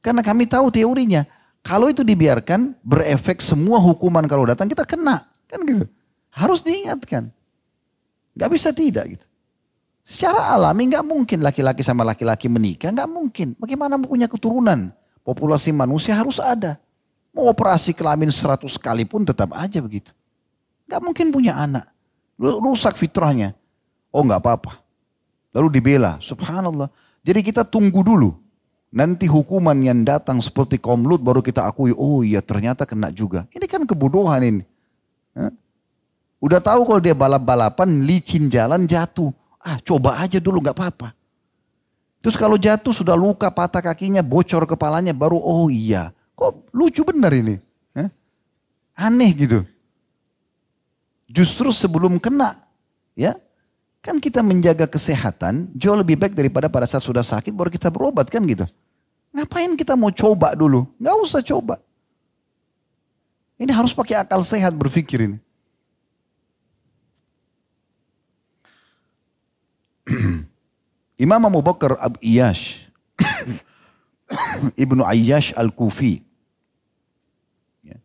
[0.04, 1.24] Karena kami tahu teorinya.
[1.64, 5.28] Kalau itu dibiarkan berefek semua hukuman kalau datang kita kena.
[5.50, 5.86] Kan gitu.
[6.32, 7.30] Harus diingatkan.
[8.38, 9.26] Nggak bisa tidak gitu.
[10.06, 12.90] Secara alami nggak mungkin laki-laki sama laki-laki menikah.
[12.90, 13.48] Nggak mungkin.
[13.60, 14.90] Bagaimana punya keturunan?
[15.22, 16.82] Populasi manusia harus ada.
[17.30, 20.10] Mau operasi kelamin 100 kali pun tetap aja begitu.
[20.90, 21.86] Nggak mungkin punya anak.
[22.40, 23.54] Rusak fitrahnya.
[24.10, 24.82] Oh nggak apa-apa.
[25.54, 26.90] Lalu dibela, subhanallah.
[27.22, 28.34] Jadi kita tunggu dulu.
[28.90, 33.46] Nanti hukuman yang datang seperti kaum baru kita akui, oh iya ternyata kena juga.
[33.54, 34.64] Ini kan kebodohan ini.
[36.42, 39.30] Udah tahu kalau dia balap-balapan, licin jalan jatuh.
[39.62, 41.14] Ah coba aja dulu nggak apa-apa.
[42.20, 46.12] Terus kalau jatuh sudah luka patah kakinya, bocor kepalanya, baru oh iya.
[46.34, 47.60] Kok lucu benar ini.
[49.00, 49.64] Aneh gitu.
[51.30, 52.58] Justru sebelum kena,
[53.16, 53.38] ya
[54.00, 58.32] Kan kita menjaga kesehatan jauh lebih baik daripada pada saat sudah sakit baru kita berobat
[58.32, 58.64] kan gitu.
[59.36, 60.88] Ngapain kita mau coba dulu?
[60.96, 61.84] Nggak usah coba.
[63.60, 65.38] Ini harus pakai akal sehat berpikir ini.
[71.24, 72.88] Imam Abu Bakar Ab Iyash
[74.84, 76.24] Ibnu Ayyash Al-Kufi
[77.84, 78.00] ya.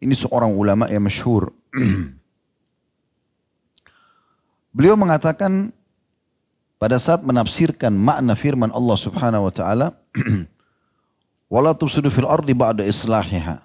[0.00, 1.52] Ini seorang ulama yang masyhur
[4.74, 5.70] Beliau mengatakan
[6.82, 9.94] pada saat menafsirkan makna firman Allah Subhanahu wa taala,
[11.54, 13.62] "Wala tufsidu fil ardi ba'da islahiha."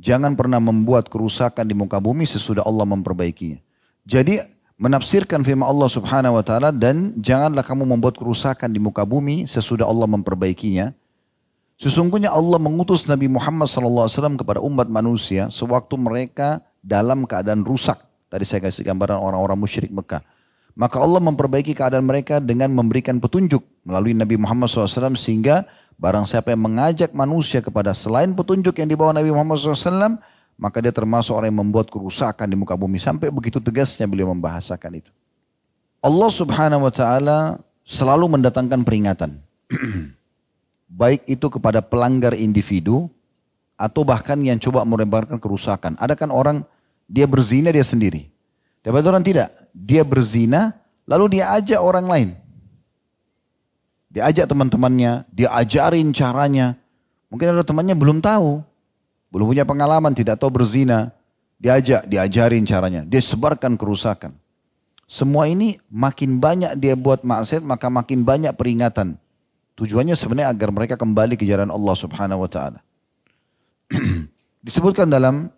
[0.00, 3.60] Jangan pernah membuat kerusakan di muka bumi sesudah Allah memperbaikinya.
[4.08, 4.40] Jadi
[4.80, 9.84] menafsirkan firman Allah Subhanahu wa taala dan janganlah kamu membuat kerusakan di muka bumi sesudah
[9.84, 10.96] Allah memperbaikinya.
[11.76, 14.08] Sesungguhnya Allah mengutus Nabi Muhammad SAW
[14.40, 18.00] kepada umat manusia sewaktu mereka dalam keadaan rusak
[18.32, 20.24] Tadi saya kasih gambaran orang-orang musyrik Mekah.
[20.72, 25.68] Maka Allah memperbaiki keadaan mereka dengan memberikan petunjuk melalui Nabi Muhammad SAW sehingga
[26.00, 30.16] barang siapa yang mengajak manusia kepada selain petunjuk yang dibawa Nabi Muhammad SAW
[30.56, 35.04] maka dia termasuk orang yang membuat kerusakan di muka bumi sampai begitu tegasnya beliau membahasakan
[35.04, 35.12] itu.
[36.00, 37.38] Allah Subhanahu wa taala
[37.84, 39.30] selalu mendatangkan peringatan.
[41.02, 43.12] Baik itu kepada pelanggar individu
[43.76, 46.00] atau bahkan yang coba merebarkan kerusakan.
[46.00, 46.64] Ada kan orang
[47.12, 48.32] dia berzina dia sendiri.
[48.80, 49.52] Dapat orang tidak?
[49.76, 50.72] Dia berzina
[51.04, 52.30] lalu dia ajak orang lain.
[54.12, 56.76] Dia ajak teman-temannya, dia ajarin caranya.
[57.28, 58.60] Mungkin ada temannya belum tahu,
[59.32, 61.12] belum punya pengalaman, tidak tahu berzina.
[61.62, 64.34] Diajak, diajarin caranya, dia sebarkan kerusakan.
[65.06, 69.14] Semua ini makin banyak dia buat maksiat, maka makin banyak peringatan.
[69.78, 72.82] Tujuannya sebenarnya agar mereka kembali ke jalan Allah Subhanahu wa taala.
[74.66, 75.54] Disebutkan dalam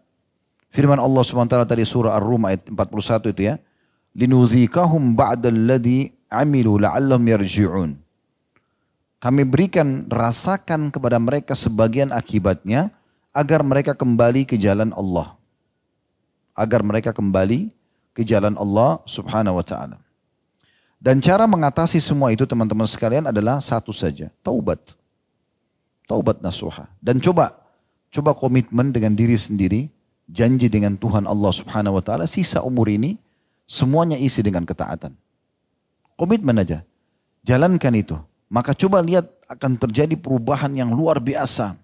[0.74, 3.62] Firman Allah SWT tadi surah Ar-Rum ayat 41 itu ya.
[4.10, 7.94] Linudhikahum ba'dalladhi amilu la'allahum yarji'un.
[9.22, 12.90] Kami berikan, rasakan kepada mereka sebagian akibatnya
[13.30, 15.38] agar mereka kembali ke jalan Allah.
[16.58, 17.70] Agar mereka kembali
[18.10, 20.02] ke jalan Allah subhanahu wa ta'ala.
[20.98, 24.26] Dan cara mengatasi semua itu teman-teman sekalian adalah satu saja.
[24.42, 24.82] Taubat.
[26.10, 26.90] Taubat nasuha.
[26.98, 27.54] Dan coba,
[28.10, 29.93] coba komitmen dengan diri sendiri
[30.28, 33.20] janji dengan Tuhan Allah Subhanahu wa taala sisa umur ini
[33.68, 35.12] semuanya isi dengan ketaatan.
[36.14, 36.86] Komitmen aja.
[37.44, 38.16] Jalankan itu.
[38.48, 41.74] Maka coba lihat akan terjadi perubahan yang luar biasa.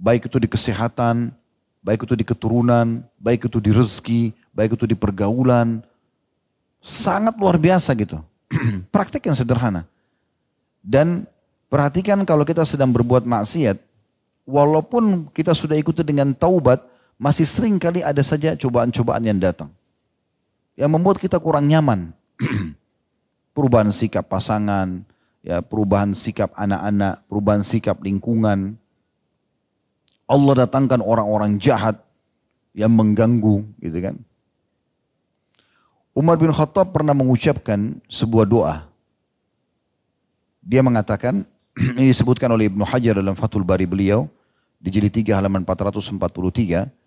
[0.00, 1.28] Baik itu di kesehatan,
[1.84, 5.84] baik itu di keturunan, baik itu di rezeki, baik itu di pergaulan.
[6.80, 8.16] Sangat luar biasa gitu.
[8.94, 9.84] Praktek yang sederhana.
[10.80, 11.28] Dan
[11.68, 13.76] perhatikan kalau kita sedang berbuat maksiat,
[14.48, 16.80] walaupun kita sudah ikuti dengan taubat,
[17.20, 19.68] masih sering kali ada saja cobaan-cobaan yang datang.
[20.72, 22.16] Yang membuat kita kurang nyaman.
[23.52, 25.04] perubahan sikap pasangan,
[25.44, 28.80] ya perubahan sikap anak-anak, perubahan sikap lingkungan.
[30.24, 32.00] Allah datangkan orang-orang jahat
[32.72, 34.16] yang mengganggu gitu kan.
[36.16, 38.76] Umar bin Khattab pernah mengucapkan sebuah doa.
[40.64, 41.44] Dia mengatakan,
[41.98, 44.24] ini disebutkan oleh Ibnu Hajar dalam Fathul Bari beliau,
[44.80, 46.99] di jilid 3 halaman 443,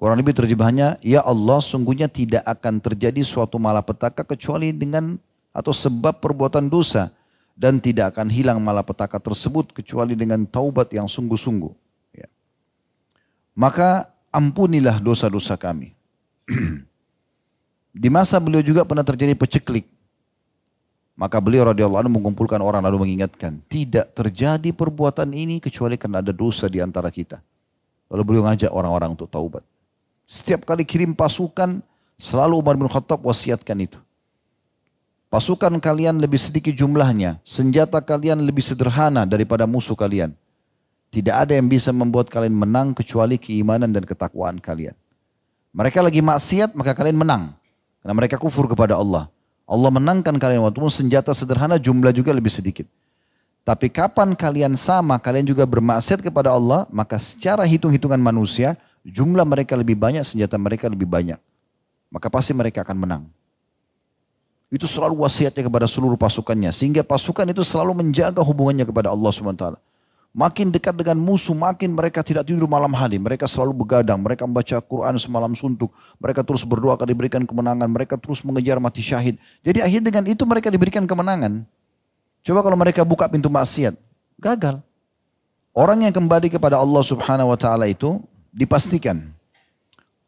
[0.00, 5.20] Kurang lebih terjemahannya, ya Allah sungguhnya tidak akan terjadi suatu malapetaka kecuali dengan
[5.52, 7.12] atau sebab perbuatan dosa.
[7.52, 11.68] Dan tidak akan hilang malapetaka tersebut kecuali dengan taubat yang sungguh-sungguh.
[12.16, 12.24] Ya.
[13.52, 15.92] Maka ampunilah dosa-dosa kami.
[17.92, 19.84] Di masa beliau juga pernah terjadi peceklik.
[21.20, 26.32] Maka beliau radhiyallahu anhu mengumpulkan orang lalu mengingatkan, tidak terjadi perbuatan ini kecuali karena ada
[26.32, 27.44] dosa di antara kita.
[28.08, 29.60] Lalu beliau ngajak orang-orang untuk taubat.
[30.30, 31.82] Setiap kali kirim pasukan,
[32.14, 33.98] selalu Umar bin Khattab wasiatkan itu.
[35.26, 40.30] Pasukan kalian lebih sedikit jumlahnya, senjata kalian lebih sederhana daripada musuh kalian.
[41.10, 44.94] Tidak ada yang bisa membuat kalian menang kecuali keimanan dan ketakwaan kalian.
[45.74, 47.50] Mereka lagi maksiat, maka kalian menang.
[47.98, 49.26] Karena mereka kufur kepada Allah.
[49.66, 52.86] Allah menangkan kalian waktu senjata sederhana jumlah juga lebih sedikit.
[53.66, 59.76] Tapi kapan kalian sama, kalian juga bermaksiat kepada Allah, maka secara hitung-hitungan manusia, jumlah mereka
[59.76, 61.38] lebih banyak, senjata mereka lebih banyak.
[62.10, 63.22] Maka pasti mereka akan menang.
[64.70, 66.70] Itu selalu wasiatnya kepada seluruh pasukannya.
[66.70, 69.78] Sehingga pasukan itu selalu menjaga hubungannya kepada Allah SWT.
[70.30, 73.18] Makin dekat dengan musuh, makin mereka tidak tidur malam hari.
[73.18, 75.90] Mereka selalu begadang, mereka membaca Quran semalam suntuk.
[76.22, 77.90] Mereka terus berdoa akan diberikan kemenangan.
[77.90, 79.42] Mereka terus mengejar mati syahid.
[79.66, 81.66] Jadi akhirnya dengan itu mereka diberikan kemenangan.
[82.46, 83.98] Coba kalau mereka buka pintu maksiat,
[84.38, 84.78] gagal.
[85.74, 89.30] Orang yang kembali kepada Allah subhanahu wa ta'ala itu dipastikan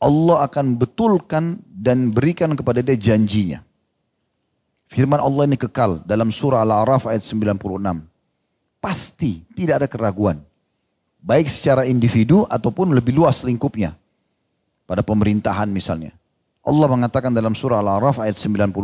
[0.03, 3.63] Allah akan betulkan dan berikan kepada dia janjinya.
[4.91, 7.55] Firman Allah ini kekal dalam surah Al-A'raf ayat 96.
[8.83, 10.43] Pasti tidak ada keraguan.
[11.23, 13.95] Baik secara individu ataupun lebih luas lingkupnya.
[14.91, 16.11] Pada pemerintahan misalnya.
[16.67, 18.75] Allah mengatakan dalam surah Al-A'raf ayat 96.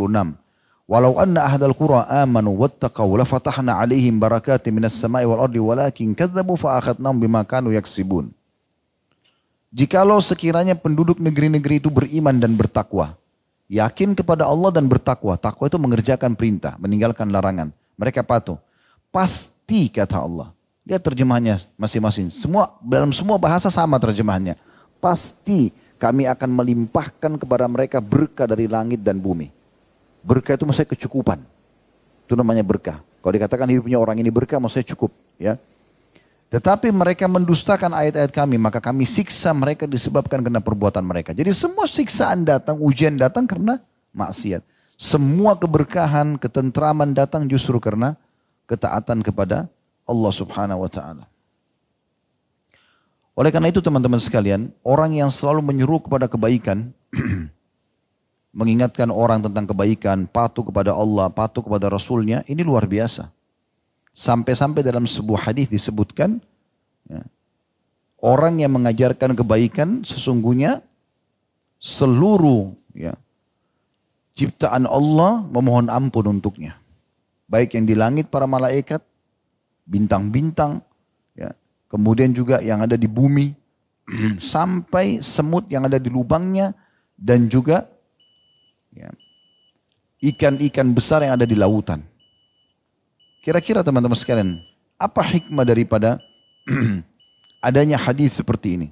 [0.89, 6.57] Walau anna ahdal qura amanu wattaqaw lafatahna alaihim barakatim minas samai wal ardi walakin kadzabu
[6.57, 8.38] fa akhadnahum bima kanu yaksibun.
[9.68, 13.20] Jikalau sekiranya penduduk negeri-negeri itu beriman dan bertakwa,
[13.68, 15.36] yakin kepada Allah dan bertakwa.
[15.36, 17.68] Takwa itu mengerjakan perintah, meninggalkan larangan.
[18.00, 18.56] Mereka patuh.
[19.12, 20.48] Pasti kata Allah.
[20.88, 22.32] Lihat terjemahannya masing-masing.
[22.32, 24.56] Semua dalam semua bahasa sama terjemahannya.
[25.04, 25.68] Pasti
[26.00, 29.52] kami akan melimpahkan kepada mereka berkah dari langit dan bumi.
[30.24, 31.44] Berkah itu maksudnya kecukupan.
[32.24, 33.04] Itu namanya berkah.
[33.20, 35.12] Kalau dikatakan hidupnya orang ini berkah maksudnya cukup.
[35.36, 35.60] ya.
[36.49, 41.36] Tetapi mereka mendustakan ayat-ayat kami, maka kami siksa mereka disebabkan karena perbuatan mereka.
[41.36, 43.76] Jadi semua siksaan datang, ujian datang karena
[44.16, 44.64] maksiat.
[44.96, 48.16] Semua keberkahan, ketentraman datang justru karena
[48.64, 49.68] ketaatan kepada
[50.09, 51.24] Allah subhanahu wa ta'ala.
[53.38, 56.90] Oleh karena itu teman-teman sekalian, orang yang selalu menyuruh kepada kebaikan,
[58.59, 63.30] mengingatkan orang tentang kebaikan, patuh kepada Allah, patuh kepada Rasulnya, ini luar biasa.
[64.18, 66.42] Sampai-sampai dalam sebuah hadis disebutkan,
[67.06, 67.22] ya,
[68.18, 70.82] orang yang mengajarkan kebaikan sesungguhnya
[71.78, 73.14] seluruh ya,
[74.34, 76.74] ciptaan Allah memohon ampun untuknya.
[77.46, 79.06] Baik yang di langit para malaikat,
[79.86, 80.82] bintang-bintang,
[81.38, 81.54] ya.
[81.86, 83.54] kemudian juga yang ada di bumi,
[84.42, 86.74] sampai semut yang ada di lubangnya,
[87.14, 87.86] dan juga
[88.90, 89.14] ya,
[90.26, 92.02] ikan-ikan besar yang ada di lautan.
[93.49, 94.61] Kira-kira teman-teman sekalian,
[95.01, 96.20] apa hikmah daripada
[97.64, 98.88] adanya hadis seperti ini?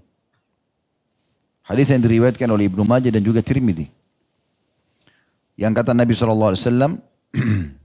[1.61, 3.85] Hadis yang diriwayatkan oleh Ibnu Majah dan juga Tirmidzi.
[5.61, 6.57] Yang kata Nabi SAW,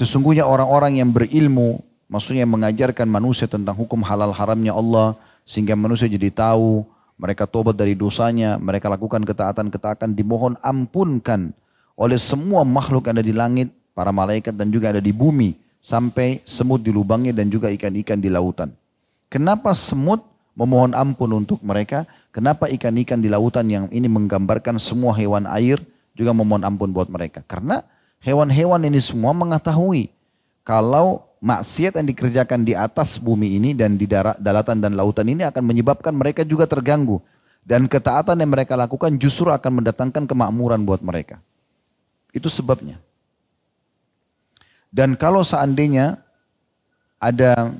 [0.00, 6.08] Sesungguhnya orang-orang yang berilmu, maksudnya yang mengajarkan manusia tentang hukum halal haramnya Allah, sehingga manusia
[6.08, 6.80] jadi tahu,
[7.20, 11.52] mereka tobat dari dosanya, mereka lakukan ketaatan-ketaatan, dimohon ampunkan
[11.92, 16.44] oleh semua makhluk yang ada di langit, para malaikat dan juga ada di bumi, sampai
[16.44, 18.68] semut di lubangnya dan juga ikan-ikan di lautan.
[19.32, 20.20] Kenapa semut
[20.52, 22.04] memohon ampun untuk mereka?
[22.28, 25.80] Kenapa ikan-ikan di lautan yang ini menggambarkan semua hewan air
[26.12, 27.40] juga memohon ampun buat mereka?
[27.48, 27.80] Karena
[28.26, 30.10] Hewan-hewan ini semua mengetahui
[30.66, 35.46] kalau maksiat yang dikerjakan di atas bumi ini dan di darat, daratan dan lautan ini
[35.46, 37.22] akan menyebabkan mereka juga terganggu.
[37.62, 41.38] Dan ketaatan yang mereka lakukan justru akan mendatangkan kemakmuran buat mereka.
[42.34, 42.98] Itu sebabnya.
[44.92, 46.20] Dan kalau seandainya
[47.20, 47.72] ada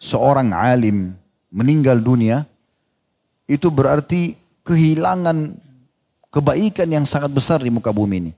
[0.00, 1.16] seorang alim
[1.48, 2.44] meninggal dunia,
[3.44, 5.56] itu berarti kehilangan
[6.32, 8.32] kebaikan yang sangat besar di muka bumi ini.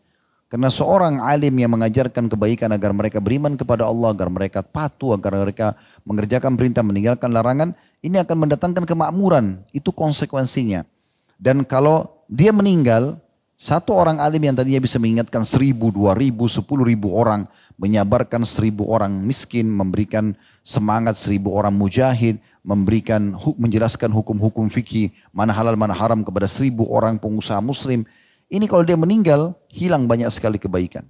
[0.47, 5.43] Karena seorang alim yang mengajarkan kebaikan agar mereka beriman kepada Allah, agar mereka patuh, agar
[5.43, 5.75] mereka
[6.07, 9.59] mengerjakan perintah, meninggalkan larangan, ini akan mendatangkan kemakmuran.
[9.75, 10.87] Itu konsekuensinya.
[11.35, 13.19] Dan kalau dia meninggal,
[13.59, 18.89] satu orang alim yang tadinya bisa mengingatkan seribu, dua ribu, sepuluh ribu orang, menyabarkan seribu
[18.89, 20.33] orang miskin, memberikan
[20.65, 27.21] semangat seribu orang mujahid, memberikan menjelaskan hukum-hukum fikih, mana halal, mana haram kepada seribu orang
[27.21, 28.03] pengusaha muslim,
[28.51, 31.05] ini kalau dia meninggal, hilang banyak sekali kebaikan.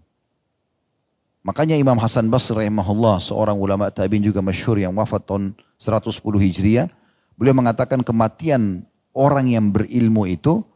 [1.47, 6.91] Makanya Imam Hasan Basri rahimahullah, seorang ulama tabi'in juga masyhur yang wafat tahun 110 Hijriah,
[7.39, 8.83] beliau mengatakan kematian
[9.15, 10.67] orang yang berilmu itu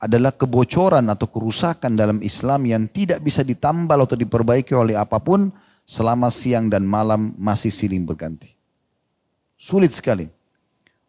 [0.00, 5.52] adalah kebocoran atau kerusakan dalam Islam yang tidak bisa ditambal atau diperbaiki oleh apa pun
[5.84, 8.48] selama siang dan malam masih silih berganti.
[9.60, 10.24] Sulit sekali.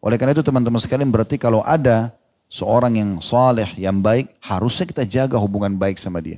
[0.04, 2.12] Oleh karena itu teman-teman sekalian berarti kalau ada
[2.52, 6.36] seorang yang saleh, yang baik, harusnya kita jaga hubungan baik sama dia.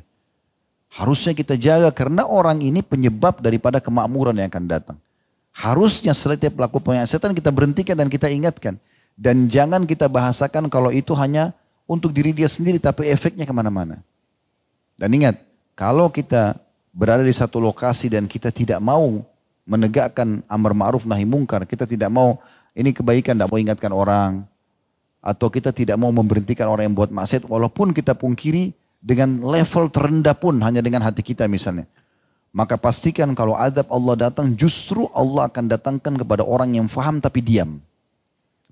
[0.95, 4.99] Harusnya kita jaga karena orang ini penyebab daripada kemakmuran yang akan datang.
[5.51, 8.79] Harusnya setiap pelaku penyiasatan kita berhentikan dan kita ingatkan.
[9.19, 11.51] Dan jangan kita bahasakan kalau itu hanya
[11.85, 14.01] untuk diri dia sendiri tapi efeknya ke mana-mana.
[14.97, 15.37] Dan ingat,
[15.75, 16.57] kalau kita
[16.95, 19.21] berada di satu lokasi dan kita tidak mau
[19.67, 22.39] menegakkan amar ma'ruf nahi mungkar, kita tidak mau
[22.77, 24.33] ini kebaikan, tidak mau ingatkan orang,
[25.25, 30.37] atau kita tidak mau memberhentikan orang yang buat maksiat walaupun kita pungkiri dengan level terendah
[30.37, 31.89] pun hanya dengan hati kita misalnya.
[32.55, 37.43] Maka pastikan kalau adab Allah datang justru Allah akan datangkan kepada orang yang faham tapi
[37.43, 37.81] diam.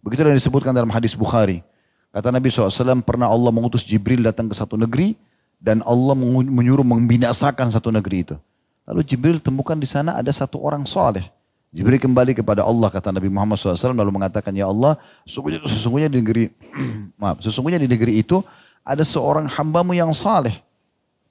[0.05, 1.65] Begitu yang disebutkan dalam hadis Bukhari.
[2.13, 5.17] Kata Nabi SAW pernah Allah mengutus Jibril datang ke satu negeri
[5.57, 6.13] dan Allah
[6.47, 8.37] menyuruh membinasakan satu negeri itu.
[8.85, 11.25] Lalu Jibril temukan di sana ada satu orang soleh
[11.73, 16.21] Jibril kembali kepada Allah kata Nabi Muhammad SAW lalu mengatakan ya Allah sesungguhnya, sesungguhnya di
[16.21, 16.45] negeri
[17.21, 18.45] maaf sesungguhnya di negeri itu
[18.85, 20.61] ada seorang hambamu yang saleh.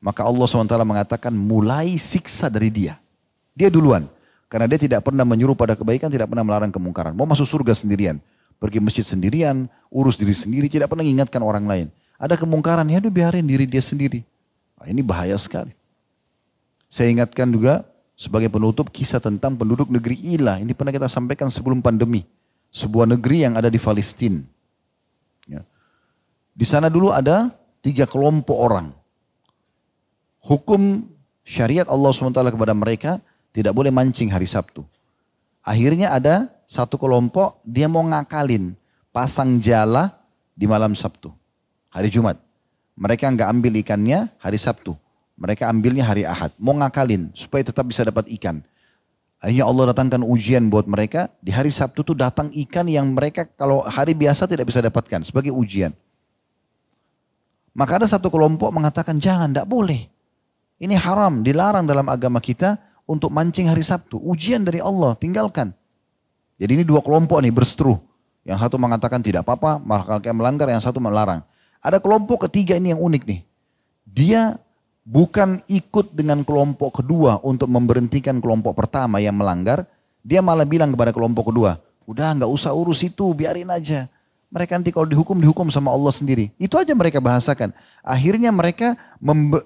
[0.01, 2.97] Maka Allah SWT mengatakan mulai siksa dari dia.
[3.53, 4.09] Dia duluan.
[4.49, 7.13] Karena dia tidak pernah menyuruh pada kebaikan tidak pernah melarang kemungkaran.
[7.13, 8.17] Mau masuk surga sendirian
[8.61, 11.87] pergi masjid sendirian urus diri sendiri tidak pernah mengingatkan orang lain
[12.21, 14.21] ada kemungkaran ya dia biarin diri dia sendiri
[14.77, 15.73] nah, ini bahaya sekali
[16.91, 17.87] saya ingatkan juga
[18.21, 20.61] sebagai penutup kisah tentang penduduk negeri Ilah.
[20.61, 22.21] Ini pernah kita sampaikan sebelum pandemi.
[22.69, 24.43] Sebuah negeri yang ada di Palestina.
[25.49, 25.65] Ya.
[26.53, 27.49] Di sana dulu ada
[27.81, 28.93] tiga kelompok orang.
[30.45, 31.07] Hukum
[31.47, 33.17] syariat Allah SWT kepada mereka
[33.55, 34.85] tidak boleh mancing hari Sabtu.
[35.65, 38.71] Akhirnya ada satu kelompok dia mau ngakalin
[39.11, 40.07] pasang jala
[40.55, 41.27] di malam Sabtu,
[41.91, 42.39] hari Jumat.
[42.95, 44.95] Mereka nggak ambil ikannya hari Sabtu.
[45.35, 46.55] Mereka ambilnya hari Ahad.
[46.55, 48.63] Mau ngakalin supaya tetap bisa dapat ikan.
[49.41, 51.27] Akhirnya Allah datangkan ujian buat mereka.
[51.43, 55.51] Di hari Sabtu tuh datang ikan yang mereka kalau hari biasa tidak bisa dapatkan sebagai
[55.51, 55.91] ujian.
[57.73, 60.07] Maka ada satu kelompok mengatakan jangan, tidak boleh.
[60.77, 62.77] Ini haram, dilarang dalam agama kita
[63.09, 64.21] untuk mancing hari Sabtu.
[64.21, 65.73] Ujian dari Allah, tinggalkan.
[66.61, 67.97] Jadi ini dua kelompok nih berseteru.
[68.45, 71.41] Yang satu mengatakan tidak apa-apa, maka melanggar, yang satu melarang.
[71.81, 73.41] Ada kelompok ketiga ini yang unik nih.
[74.05, 74.61] Dia
[75.01, 79.89] bukan ikut dengan kelompok kedua untuk memberhentikan kelompok pertama yang melanggar.
[80.21, 84.05] Dia malah bilang kepada kelompok kedua, udah nggak usah urus itu, biarin aja.
[84.53, 86.53] Mereka nanti kalau dihukum, dihukum sama Allah sendiri.
[86.61, 87.73] Itu aja mereka bahasakan.
[88.05, 88.99] Akhirnya mereka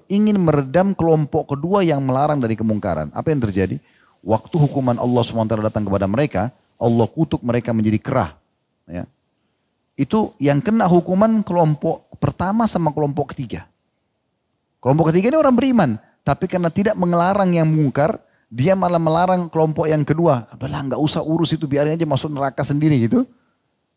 [0.08, 3.12] ingin meredam kelompok kedua yang melarang dari kemungkaran.
[3.12, 3.76] Apa yang terjadi?
[4.24, 8.30] Waktu hukuman Allah SWT datang kepada mereka, Allah kutuk mereka menjadi kerah.
[8.86, 9.04] Ya.
[9.96, 13.64] Itu yang kena hukuman kelompok pertama sama kelompok ketiga.
[14.80, 15.90] Kelompok ketiga ini orang beriman.
[16.26, 18.18] Tapi karena tidak mengelarang yang mungkar,
[18.50, 20.46] dia malah melarang kelompok yang kedua.
[20.54, 23.26] Udahlah nggak usah urus itu, biarin aja masuk neraka sendiri gitu.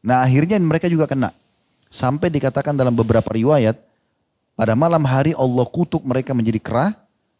[0.05, 1.34] Nah akhirnya mereka juga kena.
[1.89, 3.75] Sampai dikatakan dalam beberapa riwayat,
[4.53, 6.91] pada malam hari Allah kutuk mereka menjadi kerah,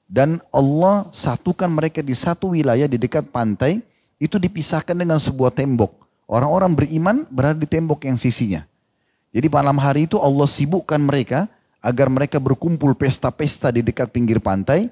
[0.10, 3.86] dan Allah satukan mereka di satu wilayah di dekat pantai,
[4.20, 5.96] itu dipisahkan dengan sebuah tembok.
[6.30, 8.68] Orang-orang beriman berada di tembok yang sisinya.
[9.34, 11.50] Jadi malam hari itu Allah sibukkan mereka
[11.82, 14.92] agar mereka berkumpul pesta-pesta di dekat pinggir pantai.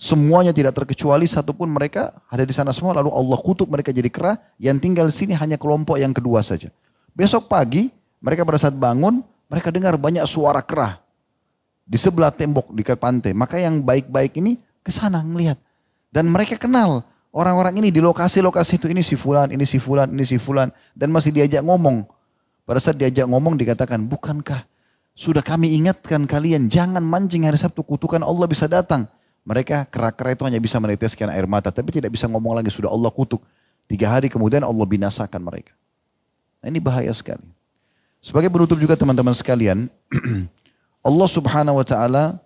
[0.00, 2.96] Semuanya tidak terkecuali satupun mereka ada di sana semua.
[2.96, 4.40] Lalu Allah kutuk mereka jadi kerah.
[4.56, 6.72] Yang tinggal di sini hanya kelompok yang kedua saja.
[7.12, 7.92] Besok pagi
[8.24, 9.20] mereka pada saat bangun
[9.52, 10.96] mereka dengar banyak suara kerah.
[11.84, 13.36] Di sebelah tembok di dekat pantai.
[13.36, 15.60] Maka yang baik-baik ini ke sana ngelihat.
[16.08, 18.86] Dan mereka kenal orang-orang ini di lokasi-lokasi itu.
[18.90, 20.70] Ini si fulan, ini si fulan, ini si fulan.
[20.94, 22.06] Dan masih diajak ngomong
[22.70, 24.62] pada saat diajak ngomong dikatakan, bukankah
[25.18, 29.10] sudah kami ingatkan kalian jangan mancing hari Sabtu kutukan Allah bisa datang.
[29.42, 33.10] Mereka kera-kera itu hanya bisa meneteskan air mata tapi tidak bisa ngomong lagi sudah Allah
[33.10, 33.42] kutuk.
[33.90, 35.74] Tiga hari kemudian Allah binasakan mereka.
[36.62, 37.42] Nah, ini bahaya sekali.
[38.22, 39.90] Sebagai penutup juga teman-teman sekalian,
[41.08, 42.38] Allah subhanahu wa ta'ala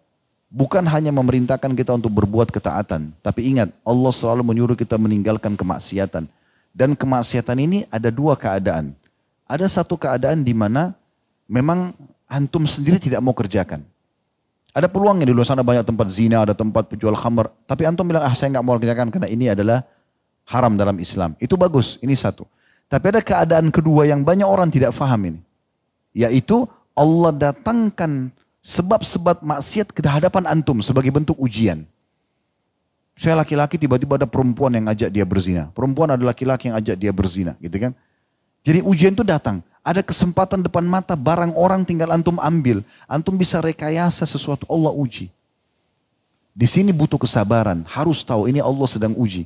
[0.54, 3.10] bukan hanya memerintahkan kita untuk berbuat ketaatan.
[3.18, 6.30] Tapi ingat, Allah selalu menyuruh kita meninggalkan kemaksiatan.
[6.70, 8.94] Dan kemaksiatan ini ada dua keadaan.
[9.50, 10.94] Ada satu keadaan di mana
[11.50, 11.90] memang
[12.30, 13.82] antum sendiri tidak mau kerjakan.
[14.74, 17.50] Ada peluangnya di luar sana banyak tempat zina, ada tempat penjual khamar.
[17.66, 19.86] Tapi antum bilang, ah saya nggak mau kerjakan karena ini adalah
[20.50, 21.38] haram dalam Islam.
[21.38, 22.42] Itu bagus, ini satu.
[22.90, 25.40] Tapi ada keadaan kedua yang banyak orang tidak faham ini.
[26.10, 28.34] Yaitu Allah datangkan
[28.64, 31.84] sebab-sebab maksiat ke hadapan antum sebagai bentuk ujian.
[33.14, 35.70] Saya laki-laki tiba-tiba ada perempuan yang ajak dia berzina.
[35.70, 37.92] Perempuan ada laki-laki yang ajak dia berzina, gitu kan?
[38.64, 39.60] Jadi ujian itu datang.
[39.84, 42.80] Ada kesempatan depan mata barang orang tinggal antum ambil.
[43.04, 45.28] Antum bisa rekayasa sesuatu Allah uji.
[46.56, 47.84] Di sini butuh kesabaran.
[47.84, 49.44] Harus tahu ini Allah sedang uji.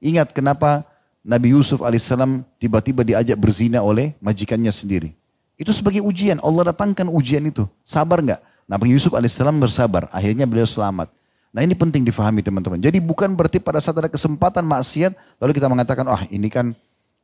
[0.00, 0.82] Ingat kenapa
[1.20, 5.12] Nabi Yusuf alaihissalam tiba-tiba diajak berzina oleh majikannya sendiri.
[5.56, 6.36] Itu sebagai ujian.
[6.44, 7.64] Allah datangkan ujian itu.
[7.80, 8.40] Sabar nggak?
[8.68, 10.12] Nabi Yusuf alaihissalam bersabar.
[10.12, 11.08] Akhirnya beliau selamat.
[11.56, 12.76] Nah ini penting difahami teman-teman.
[12.76, 16.76] Jadi bukan berarti pada saat ada kesempatan maksiat, lalu kita mengatakan, ah oh, ini kan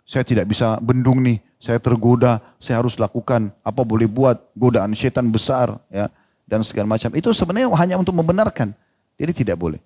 [0.09, 5.29] saya tidak bisa bendung nih, saya tergoda, saya harus lakukan apa boleh buat, godaan setan
[5.29, 6.09] besar ya
[6.49, 7.13] dan segala macam.
[7.13, 8.73] Itu sebenarnya hanya untuk membenarkan.
[9.21, 9.81] Jadi tidak boleh.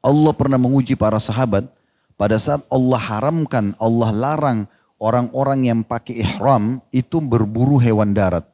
[0.00, 1.68] Allah pernah menguji para sahabat
[2.16, 4.58] pada saat Allah haramkan, Allah larang
[5.02, 8.46] orang-orang yang pakai ihram itu berburu hewan darat.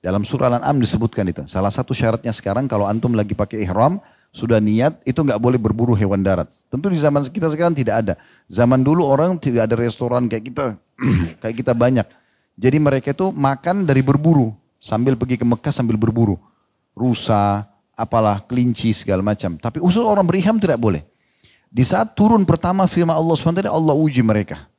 [0.00, 1.44] Dalam surah Al-An'am disebutkan itu.
[1.46, 4.00] Salah satu syaratnya sekarang kalau antum lagi pakai ihram,
[4.32, 6.48] sudah niat itu nggak boleh berburu hewan darat.
[6.72, 8.14] Tentu di zaman kita sekarang tidak ada.
[8.48, 10.64] Zaman dulu orang tidak ada restoran kayak kita,
[11.44, 12.08] kayak kita banyak.
[12.56, 14.50] Jadi mereka itu makan dari berburu
[14.80, 16.40] sambil pergi ke Mekah sambil berburu.
[16.96, 19.60] Rusa, apalah kelinci segala macam.
[19.60, 21.04] Tapi usul orang beriham tidak boleh.
[21.72, 24.71] Di saat turun pertama firman Allah SWT, Allah uji mereka.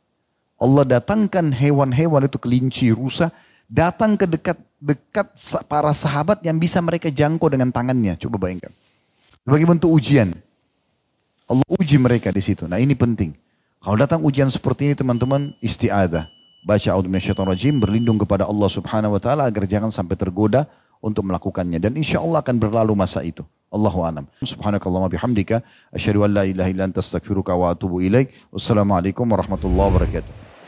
[0.64, 3.36] Allah datangkan hewan-hewan itu kelinci, rusa,
[3.68, 5.28] datang ke dekat dekat
[5.68, 8.16] para sahabat yang bisa mereka jangkau dengan tangannya.
[8.16, 8.72] Coba bayangkan.
[9.44, 10.32] Sebagai bentuk ujian.
[11.52, 12.64] Allah uji mereka di situ.
[12.64, 13.36] Nah ini penting.
[13.84, 16.32] Kalau datang ujian seperti ini teman-teman istiadah.
[16.64, 16.90] Baca
[17.52, 20.64] rajim berlindung kepada Allah subhanahu wa ta'ala agar jangan sampai tergoda
[21.04, 21.76] untuk melakukannya.
[21.76, 23.44] Dan insya Allah akan berlalu masa itu.
[23.68, 24.24] Allahu a'lam.
[24.40, 25.60] Subhanakallah bihamdika.
[25.92, 27.04] Asyadu an la ilaha illa anta
[27.52, 28.32] wa atubu ilaik.
[28.56, 30.43] Wassalamualaikum warahmatullahi wabarakatuh.